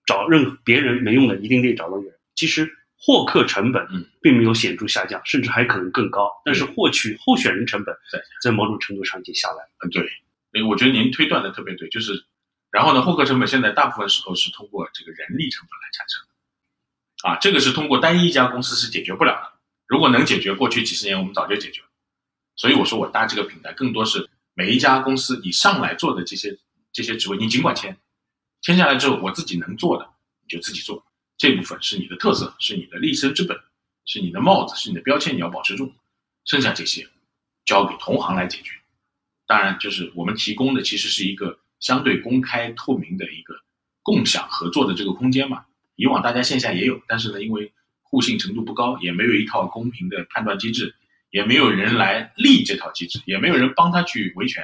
[0.08, 2.12] 找任别人没用的，一定得找到人。
[2.34, 3.86] 其实获客成本
[4.24, 6.32] 并没有显著下降，甚至还可能更高。
[6.44, 9.70] 但是获取候选人成本在在某种程度上已经下来了。
[9.86, 12.26] 嗯，对，我觉得您推断的特别对，就是，
[12.72, 19.57] 然后呢，获客成本现在大部分时候是通过这个人力成本来产生的，啊，这个是通过单一一家公司是解决不了的。
[19.88, 21.88] 如果能解决，过去几十年我们早就解决了。
[22.56, 26.58] 所以我说我搭这个平台，更多是每一家公司你上来做的这些。
[26.94, 27.96] 这些职位你尽管签，
[28.62, 30.10] 签下来之后，我自己能做的
[30.42, 31.06] 你就自己做，
[31.38, 33.56] 这部分是你的特色，是你的立身之本，
[34.06, 35.94] 是你的帽子，是你的标签，你要保持住。
[36.46, 37.08] 剩下这些
[37.66, 38.72] 交给同行来解决。
[39.46, 43.54] 当然，就是我们提供的其实是一个相对公开透明的一个
[44.02, 45.66] 共享合作的这个空间嘛。
[45.98, 47.72] 以往大家线下也有，但是呢，因为
[48.10, 50.96] 互信程度不高，也没有一套公平的判断机制，
[51.30, 54.64] 也没有人来立这套机制，也没有人帮他去维权。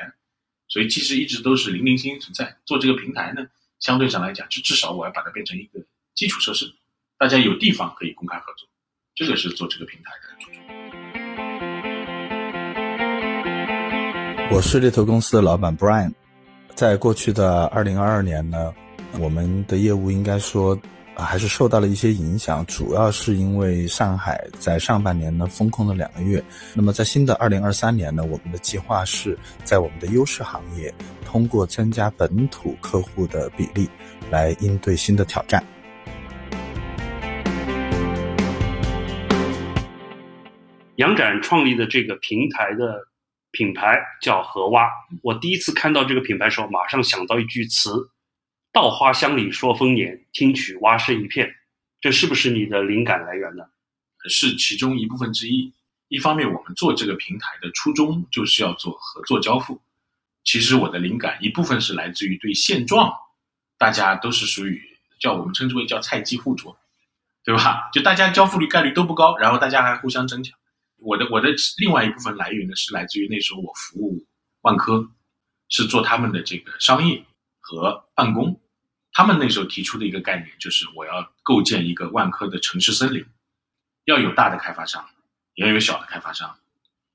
[0.70, 2.56] 所以其实一直都是零零星星存在。
[2.66, 3.46] 做这个平台呢，
[3.80, 5.80] 相对上来讲，就至少我要把它变成一个
[6.16, 6.66] 基础设施，
[7.20, 8.68] 大家有地方可以公开合作。
[9.14, 10.64] 这个是做这个平台的初衷。
[14.56, 16.14] 我是猎头公司的老板 Brian，
[16.74, 18.74] 在过去的二零二二年呢，
[19.20, 20.80] 我们的业务应该说。
[21.16, 26.44] 啊，还是受到了一些影响，主要是因为上海在上半年呢封控了两个月。
[26.74, 30.92] 那么在新的二零二三年呢，我们的计划是在我们的优势行业，
[31.24, 33.88] 通过增加本土客户的比例，
[34.32, 35.64] 来应对新的挑战。
[40.96, 43.00] 杨展创立的这个平台的
[43.52, 44.88] 品牌叫河蛙。
[45.22, 47.92] 我第一次看到这个品牌的时候，马上想到一句词
[48.74, 51.56] ：“稻花香里说丰年，听取蛙声一片。”
[52.02, 53.64] 这是不是你的灵感来源呢？
[54.28, 55.74] 是其中一部分之一。
[56.10, 59.82] 一方面，我们做这个平台的初衷就是要做合作交付。
[60.44, 63.14] 其实我的灵感一部分是来自于对现状，
[63.78, 64.82] 大家都是属于
[65.20, 66.76] 叫我们称之为叫菜鸡互啄，
[67.46, 67.90] 对吧？
[67.94, 70.58] 就大家交付率概率都不高，然后大家还互相争抢。
[70.98, 74.26] 我的我的另外一部分来源呢，是来自于那时候我服务
[74.62, 75.10] 万科，
[75.70, 77.24] 是做他们的这个商业
[77.62, 78.60] 和办公。
[79.14, 83.24] 他们那时候提出的一个概念就是，我要构建一个万科的城市森林，
[84.06, 85.08] 要有大的开发商，
[85.54, 86.58] 也要有小的开发商，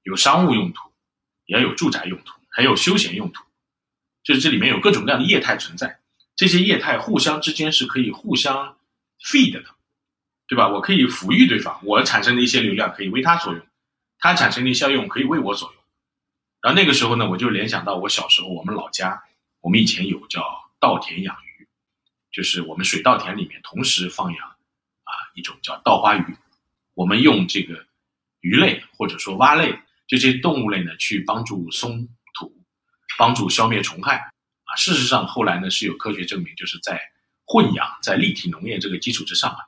[0.05, 0.91] 有商务用途，
[1.47, 3.43] 也要有住宅用途，还有休闲用途，
[4.23, 6.01] 就是这里面有各种各样的业态存在。
[6.37, 8.77] 这些业态互相之间是可以互相
[9.21, 9.65] feed 的，
[10.47, 10.69] 对吧？
[10.69, 13.67] 我可以抚育对方，我产生的一些流量可以为他所用。
[14.21, 15.83] 他产生的效用可以为我所用，
[16.61, 19.23] 然后那个时候呢，我就联想到我小时候，我们老家，
[19.61, 20.43] 我们以前有叫
[20.81, 21.48] 稻田养鱼，
[22.39, 26.37] 就是我们水稻田里面同时放养啊一种叫稻花鱼，
[26.95, 27.85] 我们用这个
[28.39, 32.57] 鱼类或者说蛙类这些动物类呢去帮助松土，
[33.19, 34.77] 帮助消灭虫害啊。
[34.77, 37.01] 事实上后来呢是有科学证明，就是在
[37.45, 39.59] 混养在立体农业这个基础之上啊，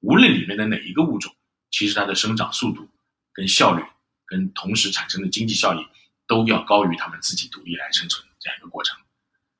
[0.00, 1.32] 无论里面的哪一个物种，
[1.70, 2.90] 其实它的生长速度
[3.32, 3.84] 跟效率。
[4.28, 5.86] 跟同时产生的经济效益
[6.26, 8.98] 都要高于它们自己独立来生存这样一个过程，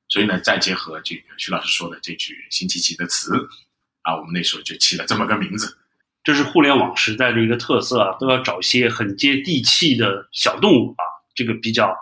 [0.09, 3.33] 所以呢，再结合这个徐老师说的这句辛弃疾的词，
[4.03, 5.77] 啊，我们那时候就起了这么个名字。
[6.23, 11.03] 这是互联网时代的一个特色啊，都要找些很接地气的小动物啊，
[11.35, 11.95] 这个比较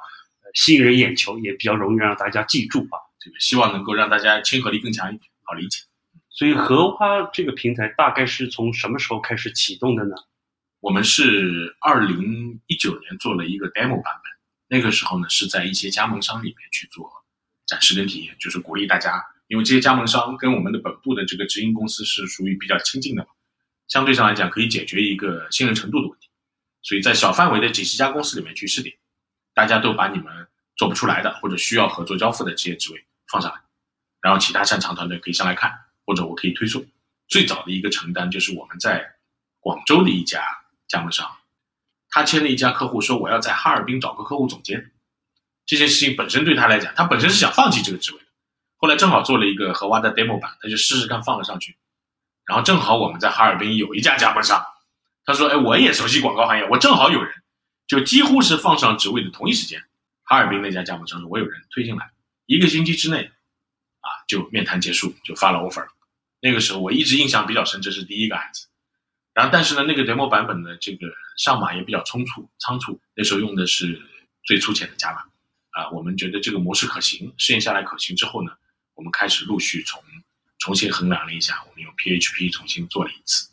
[0.54, 2.98] 吸引人眼球，也比较容易让大家记住啊。
[3.20, 5.80] 这个希望能够让大家亲和力更强一点，好理解。
[6.30, 10.16] 所以荷花这个平台大概是从什么时候开始启动的呢？
[10.80, 14.32] 我们是二零一九年做了一个 demo 版本，
[14.68, 17.10] 那个时候呢是在一些加盟商里面去做
[17.66, 23.30] 展示跟体验，就是鼓励大家，因为这些加盟商跟我们的本部的这个直营公司是属于比较亲近的嘛，
[23.88, 26.30] 相对上来讲可以解决一个信任程度的问题，
[26.82, 28.96] 所以在小范围的几十家公司里面去试点，
[29.54, 33.60] 大家都把你们做不出来的或者需要合作交付的这些职位放上来，
[34.22, 35.72] 然后其他擅长团队可以上来看，
[36.06, 36.86] 或者我可以推送。
[37.28, 39.16] 最早的一个承担就是我们在
[39.60, 40.42] 广州的一家。
[40.88, 41.28] 加盟商，
[42.12, 44.92] 他签了一家客户，说我要在哈尔滨找个客户总监。
[45.66, 48.26] 这件事情本身对他来讲，他本身是想放弃这个职位的。
[48.78, 51.76] 后来正好做了一个和蛙的 demo 版，他就试试看放了上去。
[52.46, 54.64] 然后正好我们在哈尔滨有一家加盟商，
[55.26, 57.34] 他说：“哎，我也熟悉广告行业，我正好有人，
[57.88, 59.82] 就几乎是放上职位的同一时间。”
[60.24, 62.12] 哈尔滨那家加盟商说：“我有人推进来，
[62.46, 63.32] 一个星期之内，
[64.02, 65.88] 啊，就面谈结束，就发了 offer。”
[66.42, 68.68] 那个时候我一直印象比较深，这是第一个案子。
[69.34, 73.00] 然后，但是呢，那个 demo 版本的这个上马也比较匆促，仓促。
[73.16, 74.00] 那时候用的是
[74.44, 75.24] 最粗浅的加码，
[75.76, 78.52] 啊，我们觉得这个模式可行，试验下来可行之后呢，
[78.94, 80.02] 我们开始陆续从
[80.58, 83.50] 重新衡量了一下，我们用 PHP 重新做了一次，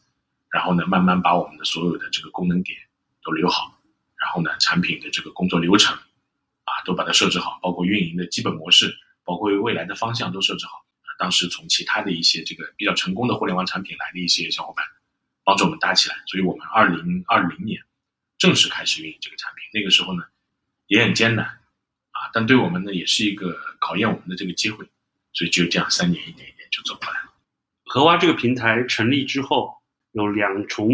[0.50, 2.78] 然后呢，慢慢把我们的所有的这个功能点
[3.24, 3.76] 都留好，
[4.16, 10.84] 然后呢，产品的这个工作流程，啊，都把它设置好，包括运营的基本模式，包括未来的方向都设置好。
[11.18, 14.84] 当时从其他的一些这个比较成功的互联网产品来的一些小伙伴。
[15.44, 17.82] 帮助我们搭起来，所以我们二零二零年
[18.38, 19.64] 正式开始运营这个产品。
[19.74, 20.22] 那个时候呢，
[20.86, 21.58] 也很艰难，
[22.32, 24.84] 但对我们呢也是一个考验我们的这个机会，
[25.32, 27.32] 所以就这样三年一点一点就走过来了。
[27.84, 29.74] 荷蛙这个平台成立之后，
[30.12, 30.90] 有两重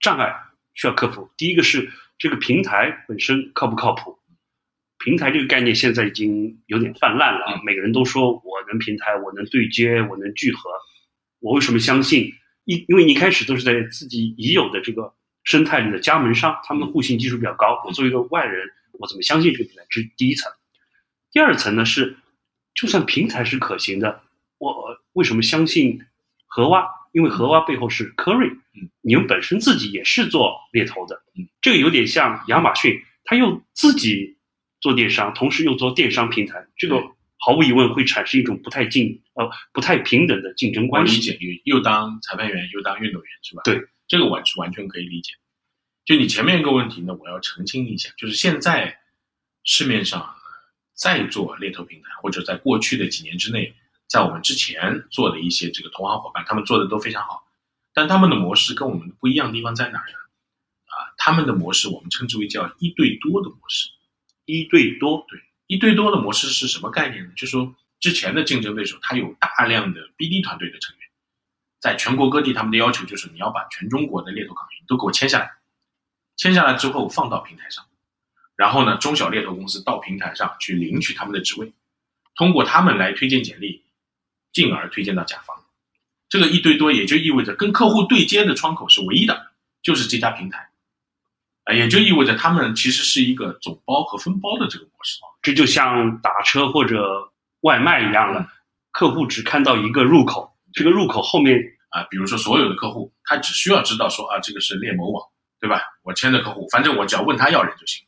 [0.00, 0.34] 障碍
[0.74, 1.30] 需要克服。
[1.36, 4.18] 第一个是这个平台本身靠不靠谱？
[5.04, 10.70] 平台这个概念现在已经有点泛滥了，每个人都说我能平台，我能对接，我能聚合，
[11.38, 12.32] 我为什么相信？
[12.64, 15.14] 一，因为你一开始都是在自己已有的这个
[15.44, 17.80] 生态里的加盟商，他们的互信技术比较高。
[17.86, 19.86] 我作为一个外人，我怎么相信这个平台？
[19.88, 20.52] 这是第一层。
[21.32, 22.16] 第二层呢是，
[22.74, 24.22] 就算平台是可行的，
[24.58, 26.00] 我为什么相信
[26.46, 26.86] 河蛙？
[27.12, 28.58] 因为河蛙背后是 Curry，
[29.00, 31.22] 你们本身自己也是做猎头的，
[31.60, 34.36] 这个有点像亚马逊，他又自己
[34.80, 37.02] 做电商，同时又做电商平台，这个。
[37.40, 41.14] 毫无疑问会产生一种不太竞呃不太平等的竞争关系。
[41.14, 43.62] 理解，又又当裁判员又当运动员是吧？
[43.64, 45.34] 对，这个完是完全可以理解。
[46.04, 48.98] 就你前面一个问题呢，我要澄清一下，就是现在
[49.62, 50.34] 市面上
[50.98, 53.72] 在做猎头平台，或者在过去的几年之内，
[54.08, 57.46] 在我们之前做的一些这个同行伙伴，他们做的都非常好，
[57.94, 60.18] 但他们的模式跟我们不一样的地方在哪儿呢？
[60.86, 63.88] 啊，他们的模式我们称之为叫一对多的模式，
[64.44, 65.40] 一对多，对。
[65.68, 67.30] 一对多的模式是什么概念呢？
[67.36, 71.06] 就是说，之前的竞争对手他有大量的 BD 团队的成员，
[71.78, 75.58] 在全国各地，他们的要求就是你要把全中国的猎头岗位都给我签下来，
[76.38, 77.84] 签下来之后放到平台上，
[78.58, 81.72] 然后呢，中小猎头公司到平台上去领取他们的职位，
[82.34, 83.84] 通过他们来推荐简历，
[84.52, 85.56] 进而推荐到甲方。
[86.28, 90.70] 这个一对多也就意味着跟客户对接的窗口是唯一的，就是这家平台，
[91.66, 95.20] 啊，也就意味着他们其实是一个总包和分包的这个模式。
[95.40, 98.50] 这就像打车或者外卖一样了，
[98.90, 101.56] 客户只看到一个入口，这个入口后面
[101.90, 105.24] 啊，比如说所有的客户，他只需要知道说啊，这个是猎某网，
[105.60, 105.80] 对吧？
[106.02, 108.04] 我签的客户，反正我只要问他要人就行。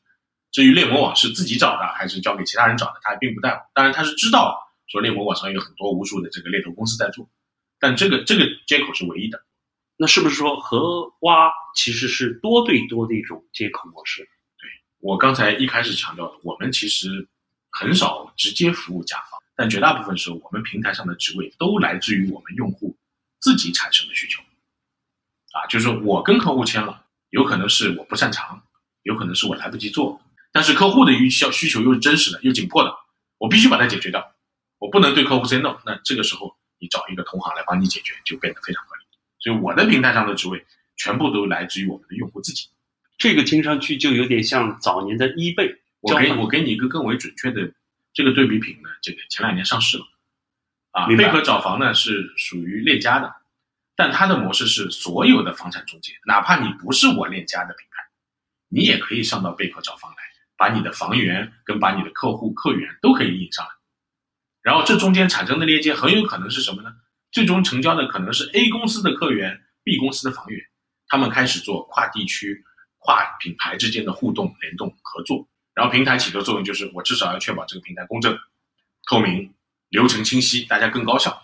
[0.53, 3.63] 至于猎魔网是自己找的还是交给其他人找的，他并不在乎。
[3.75, 4.59] 当然他是知道
[4.89, 7.29] 说猎魔网上有很多无数的这个猎头公司在做。
[7.79, 9.43] 但这个这个接口是唯一的，
[9.97, 14.23] 那是不是说和挖其实是多对多的一种接口模式？
[14.59, 17.27] 对我刚才一开始强调的，我们其实
[17.71, 22.95] 很少直接服务甲方，但绝大部分时候，我们平台上的职位都来自于我们用户
[23.39, 24.43] 自己产生的需求。
[25.53, 28.63] 啊，就是我跟客户签了，有可能是我不擅长，
[29.05, 30.21] 有可能是我来不及做，
[30.53, 32.95] 但是客户的需需求又是真实的又紧迫的，
[33.39, 34.35] 我必须把它解决掉，
[34.79, 35.79] 我不能对客户 say no。
[35.85, 36.57] 那这个时候。
[36.83, 39.03] 你找一个同行来帮你解决，就变得非常合理。
[39.39, 40.65] 所以我的平台上的职位
[40.97, 42.69] 全部都来自于我们的用户自己。
[43.19, 45.77] 这个听上去就有点像早年的 eBay。
[46.01, 47.71] 我给我给你一个更为准确的
[48.15, 50.07] 这个对比品呢，这个前两年上市了。
[50.93, 53.31] 啊，贝壳找房呢是属于链家的，
[53.95, 58.03] 但它的模式是所有的房产中介，哪怕你不是我链家的品牌，
[58.71, 60.17] 你也可以上到贝壳找房来，
[60.61, 63.71] 把你的房源跟把你的客户客源都可以引上来。
[64.61, 66.93] 然后这中间产生的链接很有可能是什么呢？
[67.33, 70.63] 最终成交的可能是 A 公司的客源，B 公司的房源，
[71.09, 72.63] 他们开始做跨地区、
[72.99, 75.49] 跨品牌之间的互动、联动、合作。
[75.73, 78.39] 然后平台起的作用就是，我至少要确保这个平台公正、
[79.09, 79.55] 透明、
[79.89, 81.43] 流程清晰，大家更高效。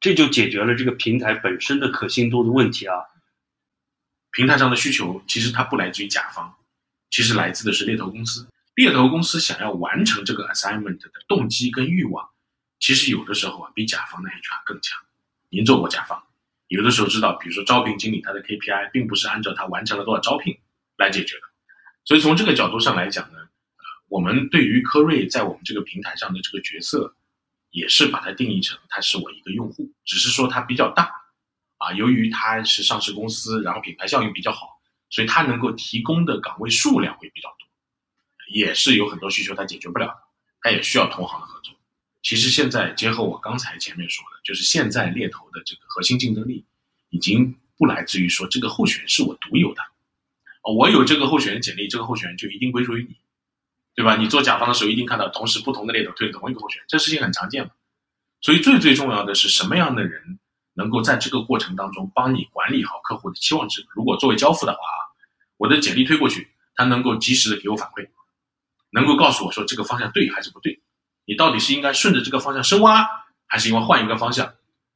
[0.00, 2.96] 这就解决了这个平台本身的可信度的问题啊。
[4.30, 6.54] 平台上的需求其实它不来自于甲方，
[7.10, 8.48] 其实来自的是猎头公司。
[8.74, 12.28] 猎头公司想要完成这个 assignment 的动机跟欲望。
[12.80, 15.00] 其实有的时候啊，比甲方的 HR 更强。
[15.48, 16.22] 您做过甲方，
[16.68, 20.58] 有的时候知道，比如说招聘经理他的 KPI 并不是按照他完成了多少招聘
[20.96, 21.42] 来解决的。
[22.04, 27.14] 所以从这个角度上来讲呢，呃，我们对于科瑞在我们这个平台上的这个角色，
[27.70, 31.10] 也是把它定义成他是我一个用户，只是说它比较大，
[31.78, 37.63] 啊，由于它是上市公司，然后品牌效应比较好，所以它能够提供的岗位数量会比较多，
[38.52, 40.16] 也是有很多需求它解决不了的，
[40.60, 41.74] 它也需要同行的合作。
[42.22, 46.64] 其实现在结合我刚才前面说的，就是现在猎头的这个核心竞争力，
[47.10, 49.82] 已经不来自于说这个候选人是我独有的，
[50.62, 53.16] 我有这个候选人简历，这个候选人就一定归属于你，
[53.94, 54.16] 对吧？
[54.16, 57.70] 你做甲方的时候一定看到同时不同的猎头推同一个候选人，这事情很常见嘛。
[58.40, 60.38] 所以最最重要的是什么样的人
[60.72, 63.86] 能够在这个过程当中帮你管理好客户的期望值？
[63.94, 65.00] 如果作为交付的话啊，
[65.58, 68.08] 我的简历推过去，他能够及时的给我反馈，
[68.94, 70.80] 能够告诉我说这个方向对还是不对。
[71.26, 73.04] 你到底是应该顺着这个方向深挖，
[73.46, 74.46] 还是应该换一个方向？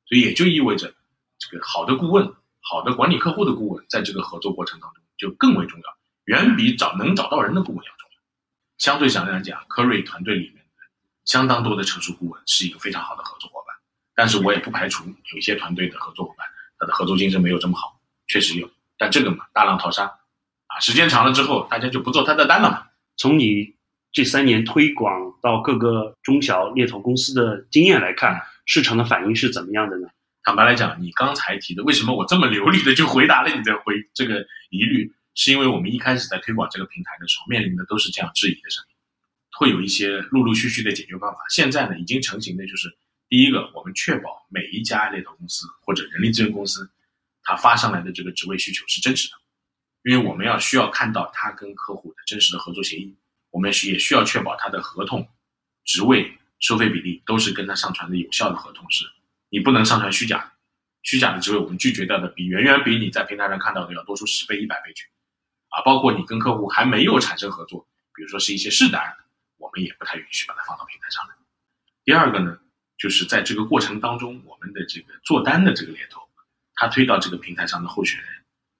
[0.06, 0.94] 所以也就意味着，
[1.38, 5.84] 这个好的顾问、好的管理客户的顾问，在这个合作过程当中就更为重要，
[6.26, 8.18] 远比找能找到人的顾问要重要。
[8.76, 10.64] 相对上来讲，科瑞团队里面
[11.24, 13.74] 相当多的成熟顾问是一个非常好的合作伙伴。
[14.14, 16.46] 但是我也不排除有一些团队的合作伙伴，
[16.78, 18.70] 他的合作精神没有这么好，确实有。
[18.98, 22.86] 但这个嘛，大浪淘沙，啊，时间长了之后，大家就不做他的单了嘛。
[23.16, 23.77] 从你。
[24.12, 30.08] 这三年推广到各个中小猎头公司的经验来看，市场的反应是怎么样的呢？
[30.42, 35.12] 坦白来讲，你刚才提的，为什么我这么流利的就回答了你的回这个疑虑？
[35.34, 38.96] 是因为我们一开始在推广这个平台的时候，面临的都是这样质疑的声音，
[39.52, 41.38] 会有一些陆陆续续的解决办法。
[41.50, 42.88] 现在呢，已经成型的就是，
[43.28, 46.90] 第一个，我们确保每一家猎头公司或者人力资源公司，
[47.44, 49.36] 他发上来的这个职位需求是真实的，
[50.10, 53.14] 因为我们要需要看到他跟客户的真实的合作协议。
[53.50, 55.28] 我们是也需要确保他的合同、
[55.84, 59.04] 职位、收费比例都是跟他上传的有效的合同是，
[59.48, 60.52] 你不能上传虚假的，
[61.02, 65.06] 虚假的职位我们拒绝掉的比远远比你在平台上看到的要多出十倍、一百倍去，
[65.68, 69.16] 啊，包括你跟客户还没有产生合作，比如说是一些试单，
[69.56, 71.34] 我们也不太允许把它放到平台上来。
[72.04, 72.58] 第二个呢，
[72.98, 76.20] 就是在这个过程当中，我们的这个做单的这个猎头，
[76.74, 78.28] 他推到这个平台上的候选人，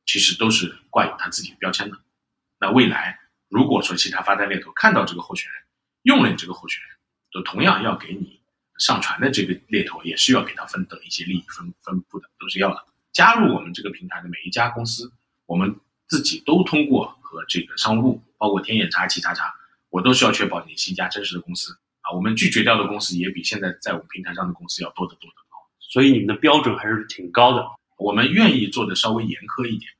[0.05, 1.99] 其实都是挂有他自己的标签的，
[2.61, 3.18] 那未来。
[3.49, 5.62] 如果说其他发单猎头看到这个候选人
[6.03, 6.90] 用了你这个候选人，
[7.32, 8.38] 都同样要给你
[8.78, 12.84] 上传的这个猎头也是要给他分等一些利益分分布的，都是要的。
[13.12, 15.11] 加入我们这个平台的每一家公司，
[15.46, 15.74] 我们
[16.07, 19.53] 自己都通过和这个商务部，包括天眼查、企查查，
[19.88, 21.72] 我都是要确保你是一家真实的公司
[22.03, 22.12] 啊。
[22.14, 25.59] 我们拒绝掉的公司也比现在在我们平台上的公司要多得多得多。
[25.80, 27.66] 所以你们的标准还是挺高的。
[27.96, 29.90] 我们愿意做的稍微严苛一点，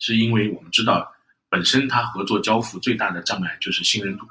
[0.00, 1.12] 是因为我们知道。
[1.48, 4.26] 本身它合作交付最大的障碍就是信任度。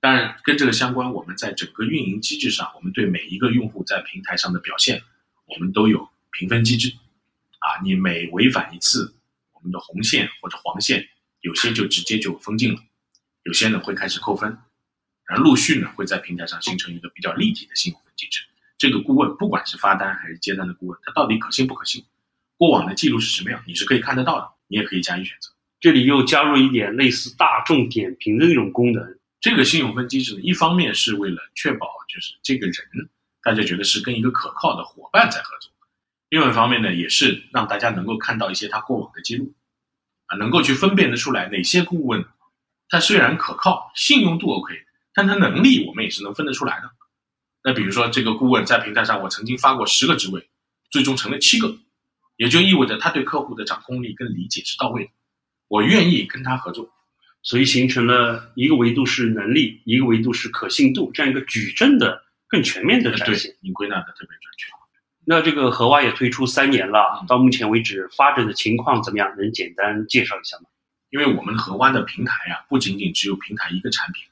[0.00, 5.02] 当然，跟这个相关，我们在整个运营机制上，我们对每一个用户在平台上的表现，
[5.46, 6.94] 我们都有评分机制。
[7.58, 9.16] 啊，你每违反一次，
[9.52, 11.08] 我们的红线或者黄线，
[11.40, 12.80] 有些就直接就封禁了，
[13.42, 14.56] 有些呢会开始扣分，
[15.24, 18.42] 然后陆续呢会在平台上形成一个比较立体的信用分机制。
[18.78, 22.04] 这个顾问不管是发单还是接单的顾问，他到底可信不可信？
[22.56, 23.60] 过往的记录是什么样？
[23.66, 25.50] 你是可以看得到的，你也可以加以选择。
[25.80, 29.18] 这里又加入一点类似大众点评的那种功能。
[29.40, 32.74] 这个信用分机制呢，一方面是为了确保就是这个人
[33.42, 35.70] 大家觉得是跟一个可靠的伙伴在合作，
[36.30, 39.54] 另外一方面呢，也是让大家能够看到一些他过往的记录，
[40.26, 42.24] 啊，能够去分辨得出来哪些顾问
[42.88, 44.74] 他虽然可靠，信用度 OK，
[45.14, 46.90] 但他能力我们也是能分得出来的。
[47.62, 50.48] 那比如说这个顾问在平台上，我曾经发过十个职位，
[50.90, 51.76] 最终成了七个，
[52.36, 55.10] 也就意味着他对客户的掌控力跟理解是到位的，
[55.68, 56.90] 我愿意跟他合作。
[57.42, 63.54] 所以形成了一个维度是能力，一个维度是可信度，这样一个矩阵的更全面的展现。
[63.60, 64.66] 您归纳的特别准确。
[65.24, 69.32] 那这个河蛙也推出三年了，到目前为止发展的情况怎么样？
[69.36, 70.64] 能简单介绍一下吗？
[71.10, 74.24] 因为我们河蛙的平台啊，不仅仅只有平台一个产品，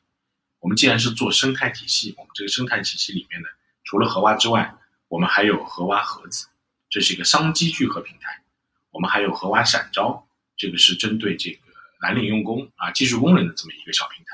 [0.58, 3.46] 我们既然是做生态体系，我们这个生态体系里面呢，
[3.84, 4.74] 除了河蛙之外，
[5.06, 6.48] 我们还有河蛙盒子，
[6.90, 8.42] 这是一个商机聚合平台；
[8.90, 10.26] 我们还有河蛙闪招，
[10.56, 11.58] 这个是针对这个。
[12.00, 14.32] 蓝领用工啊，技术工人的这么一个小平台，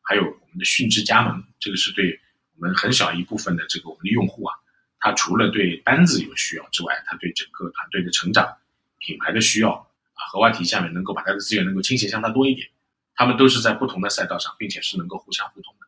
[0.00, 2.18] 还有我们的训智加盟，这个是对
[2.56, 4.56] 我们很小一部分的这个我们的用户啊，
[5.00, 8.56] 他除了对单子有需要之外，他对整个团队的成长、
[9.00, 9.72] 品牌的需要
[10.14, 12.66] 啊，和外体下面能够把他的资源能够倾斜向他多一点，
[13.14, 15.86] 他们都是在不同的赛道上，并且是能够互相互通的。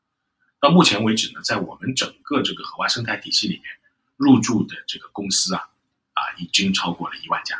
[0.60, 3.64] 到目前为止呢，在我们整个这个荷花生态体系里面，
[4.18, 5.62] 入驻的这个公司啊，
[6.12, 7.56] 啊，已经超过了一万家。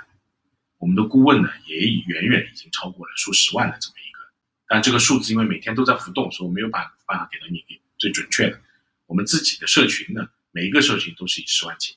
[0.83, 4.19] 我们的顾问呢，也已远远已经超过了数十万的这么一个，
[4.67, 7.65] 但这个数字因为每天都在浮动，所以我没有办办法给到你
[7.99, 8.61] 最准确的。
[9.07, 11.95] 我们自己的社群呢，每一个社群都是以十万计，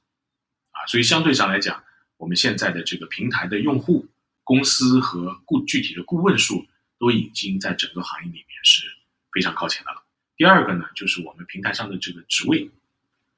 [0.69, 1.83] 啊，所以相对上来讲，
[2.17, 4.07] 我们现在的这个平台的用户、
[4.43, 6.67] 公司和顾具体的顾问数
[6.99, 8.83] 都已经在整个行业里面是
[9.31, 10.03] 非常靠前的了。
[10.37, 12.69] 第二个呢，就是我们平台上的这个职位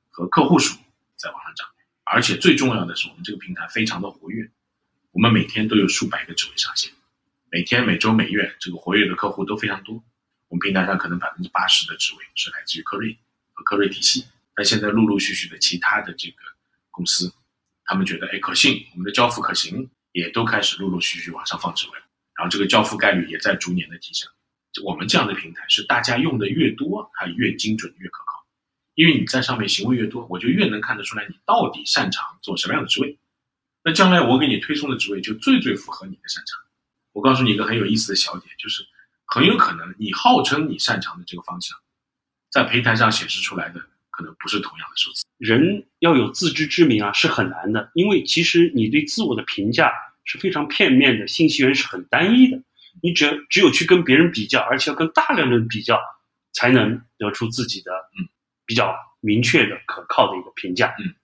[0.09, 0.77] 和客户数
[1.15, 1.65] 在往上涨，
[2.03, 4.51] 而且最重要的是，我们这个平台非常的活跃。
[5.17, 6.91] 我们每天都有数百个职位上线，
[7.51, 9.95] 每天、每周、每月，这个活跃的客户都非常多。
[10.47, 13.17] 我们平台上可能百分之八十的职位是来自于科瑞
[13.51, 14.27] 和科瑞体系。
[14.53, 16.35] 但现在陆陆续续的其他的这个
[16.91, 17.33] 公司，
[17.85, 21.93] 他们觉得哎可信，我们的交付可行，也都开始陆陆续续往上放职位，
[22.35, 24.29] 然后这个交付概率也在逐年的提升。
[24.85, 28.45] 我们这样的平台是大家用的越多，它越精准越可靠，
[28.93, 33.17] 因为你在上面行为越多，我就越能看得出来你到底擅长做什么样的职位。
[33.87, 36.59] 那将来我给你推送的职位就最最符合你的擅长。
[37.13, 38.85] 我告诉你一个很有意思的小点，就是
[39.23, 41.77] 很有可能你号称你擅长的这个方向，
[42.51, 43.79] 在平台上显示出来的
[44.09, 45.23] 可能不是同样的数字。
[45.37, 49.89] 人要有自知之明啊，是很难的，因为其实你对自我的评价
[50.25, 52.61] 是非常片面的，信息源是很单一的。
[53.01, 55.97] 你只只有去跟别人比较，而且要跟大量的人比较，
[56.51, 58.27] 才能得出自己的嗯
[58.65, 60.93] 比较明确的可靠的一个评价。
[60.99, 61.15] 嗯，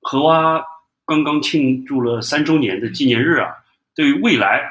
[0.00, 0.62] 和蛙。
[1.04, 3.48] 刚刚庆祝了三周年的纪念日啊，
[3.94, 4.62] 对于未来，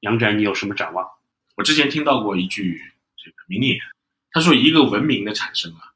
[0.00, 1.06] 杨展你有什么展望？
[1.56, 2.80] 我之前听到过一句
[3.16, 3.78] 这个名言，
[4.30, 5.92] 他说一个文明的产生啊，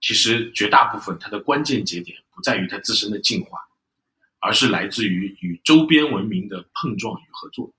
[0.00, 3.58] 其实绝大部分它的关键节点不在于它自身的进化，
[4.38, 7.72] 而是来自于与周边文明的碰撞与合作。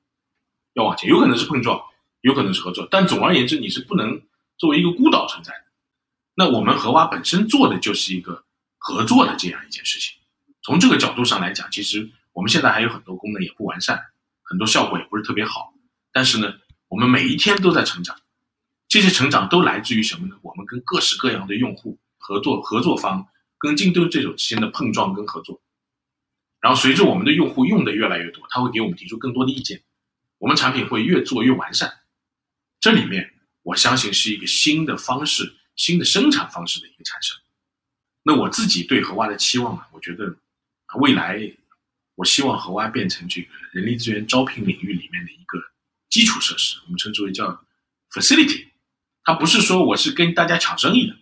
[0.73, 1.81] 要往前，有可能是碰撞，
[2.21, 4.21] 有可能是合作，但总而言之，你是不能
[4.57, 5.65] 作为一个孤岛存在的。
[6.33, 8.43] 那我们荷蛙本身做的就是一个
[8.77, 10.17] 合作的这样一件事情。
[10.63, 13.99] 从这个角度上来讲，其实我们现在还有很多功能也不完善，
[14.43, 15.73] 很多效果也不是特别好。
[16.11, 16.53] 但是呢，
[16.87, 18.15] 我们每一天都在成长，
[18.87, 20.35] 这些成长都来自于什么呢？
[20.43, 25.61] 我们跟各式各样的用户合作，合作方跟京东这种之间的碰撞跟合作。
[26.59, 29.81] 然后随着我们的用户用的越来越多，他会给我们提出更多的意见，
[30.37, 32.01] 我们产品会越做越完善。
[32.79, 33.33] 这里面
[33.63, 37.35] 我相信是一个新的方式、新的生产方式的一个产生。
[38.21, 39.81] 那我自己对荷蛙的期望呢？
[39.91, 40.37] 我觉得。
[40.97, 41.39] 未来，
[42.15, 45.57] 我希望河蛙变成这个人力资源招聘领域里面的一个
[46.09, 47.63] 基础设施，我们称之为叫
[48.11, 48.67] facility。
[49.23, 51.15] 它不是说我是跟大家抢生意的，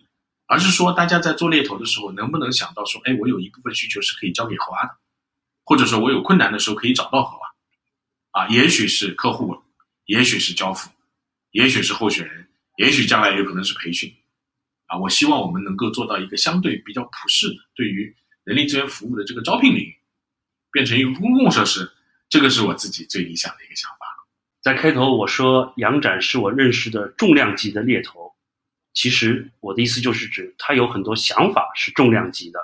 [0.46, 4.96] 而是说大家在做猎头的时候，能不能想到说，哎，我有一部分需求是可以交给和蛙的，
[5.64, 7.46] 或者说我有困难的时候可以找到和蛙。
[8.32, 9.62] 啊，也许是客户，
[10.06, 10.90] 也许是交付，
[11.52, 14.12] 也许是候选人，也许将来有可能是培训。
[14.86, 18.16] 啊，我希望我们能够做到一个相对比较普适的，对于。
[18.44, 19.96] 人力资源服务的这个招聘领域
[20.72, 21.90] 变成一个公共设施，
[22.28, 24.06] 这个是我自己最理想的一个想法。
[24.62, 28.32] 在开头我说杨展是我认识的重量级的猎头，
[28.92, 32.60] 其实我的意思就是指他有很多想法是重量级的。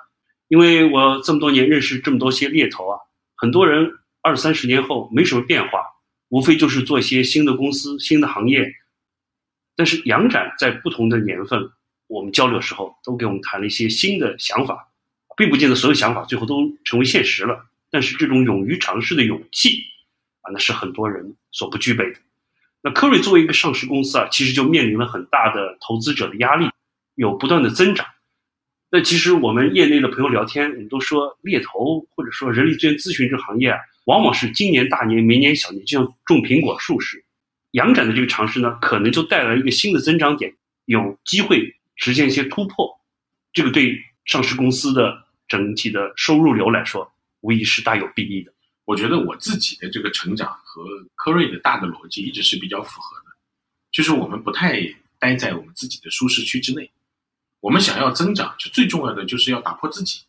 [0.48, 2.98] 因为我这么多年认识这么多些猎头啊，
[3.34, 3.90] 很多人
[4.22, 5.80] 二三十年后没什么变化，
[6.28, 8.72] 无非就是做一些新的公司、新的行业。
[9.74, 11.70] 但是杨展在不同的年份，
[12.06, 14.92] 我们交流时候都给我们谈了一些新的想法，
[15.36, 17.66] 并不见得所有想法最后都成为现实了。
[17.90, 19.82] 但是这种勇于尝试的勇气。
[20.42, 22.18] 啊，那是很多人所不具备的。
[22.80, 26.70] 那科瑞作为一个上市公司啊，其实就面临了很大的投资者的压力，
[27.16, 28.06] 有不断的增长。
[28.88, 37.24] 那其实我们业内的朋友聊天，我们都说猎头或者说人力资源咨询这个行业啊，往往是今年大年，明年小年，就像种苹果树似的。
[37.72, 42.88] 杨展的这个尝试呢，可能就带来一个新的增长点，有机会实现一些突破。
[43.52, 48.52] 这个对上市公司的整体的收入流来说，无疑是大有裨益的。
[48.84, 50.84] 我觉得我自己的这个成长和
[51.14, 53.36] 科瑞的大的逻辑一直是比较符合的，
[53.90, 54.80] 就是我们不太
[55.18, 56.90] 待在我们自己的舒适区之内，
[57.60, 60.22] 我们想要增长，就最重要的就是要打破自己，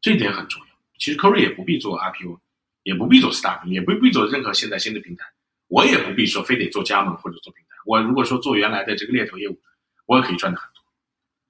[0.00, 0.66] 这一点很重要。
[0.98, 2.38] 其实科瑞也不必做 RPO，
[2.82, 5.24] 也不必做 Staff，也不必做任何现在新的平台，
[5.68, 7.76] 我也不必说非得做加盟或者做平台。
[7.86, 9.60] 我如果说做原来的这个猎头业务，
[10.06, 10.82] 我也可以赚的很多。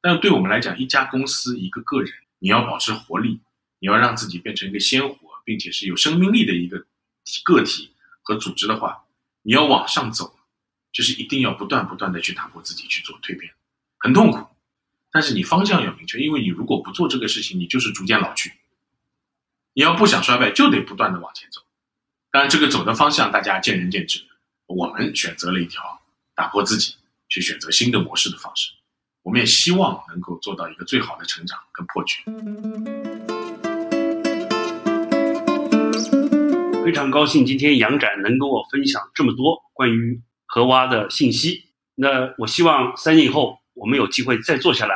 [0.02, 2.12] 但对我们来讲，一家公司一个个人，
[2.42, 3.40] 你要保持活力，
[3.78, 5.16] 你要让自己变成一个鲜活。
[5.44, 6.86] 并且是有生命力的一个
[7.42, 7.90] 个体
[8.22, 9.02] 和组织的话，
[9.42, 10.38] 你要往上走，
[10.92, 13.52] 就是一定要不断不断的去打破自己去做蜕变，
[13.98, 14.46] 很痛苦，
[15.10, 18.52] 但是你方向要明确，因为你如果不做这个事情，你就是逐渐老去。
[19.72, 21.60] 你要不想衰败，就得不断的往前走。
[22.30, 24.24] 当然，这个走的方向大家见仁见智。
[24.66, 25.82] 我们选择了一条
[26.36, 26.94] 打破自己，
[27.28, 28.70] 去选择新的模式的方式。
[29.22, 32.22] 我们也希望能够做到一个最好的成长跟破局。
[36.84, 41.70] 非常高兴今天杨展能跟我分享这么多关于河蛙的信息。
[41.94, 44.94] 那我希望三年以后我们有机会再坐下来，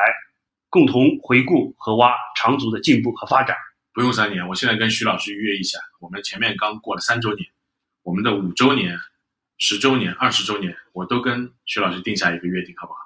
[0.68, 3.56] 共同回顾河蛙长足的进步和发展。
[3.92, 7.48] 不用三年，我现在跟徐老师预约一下，我们前面刚过了三周年，
[8.02, 8.98] 我们的五周年、
[9.56, 12.98] 十周年、二十周年，我都跟徐老师定下一个约定，好不好？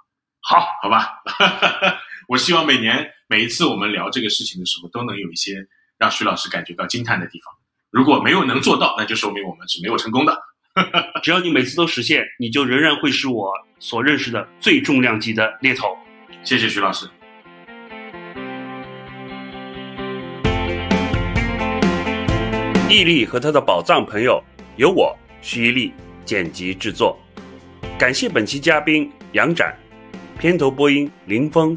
[0.50, 1.22] 好，好吧。
[2.26, 5.64] 我希望每年每一次我们聊这个事情的时候，都能有一些
[5.96, 7.54] 让徐老师感觉到惊叹的地方。
[7.92, 10.36] 如果没有能做到，那就说明我们是没有成功的。
[11.22, 15.96] 只要你每次都实现，你就仍然会是我所认识的最重量级的猎头。
[16.42, 17.08] 谢谢徐老师。
[22.88, 24.42] 毅力和他的宝藏朋友
[24.74, 25.92] 由我徐毅力
[26.24, 27.16] 剪辑制作，
[27.96, 29.78] 感谢本期嘉宾杨展，
[30.40, 31.76] 片头播音林峰。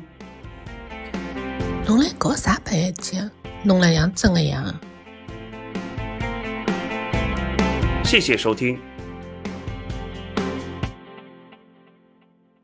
[1.86, 3.30] 侬来搞啥白相？
[3.62, 4.74] 弄了像真的样。
[8.06, 8.80] 谢谢收听。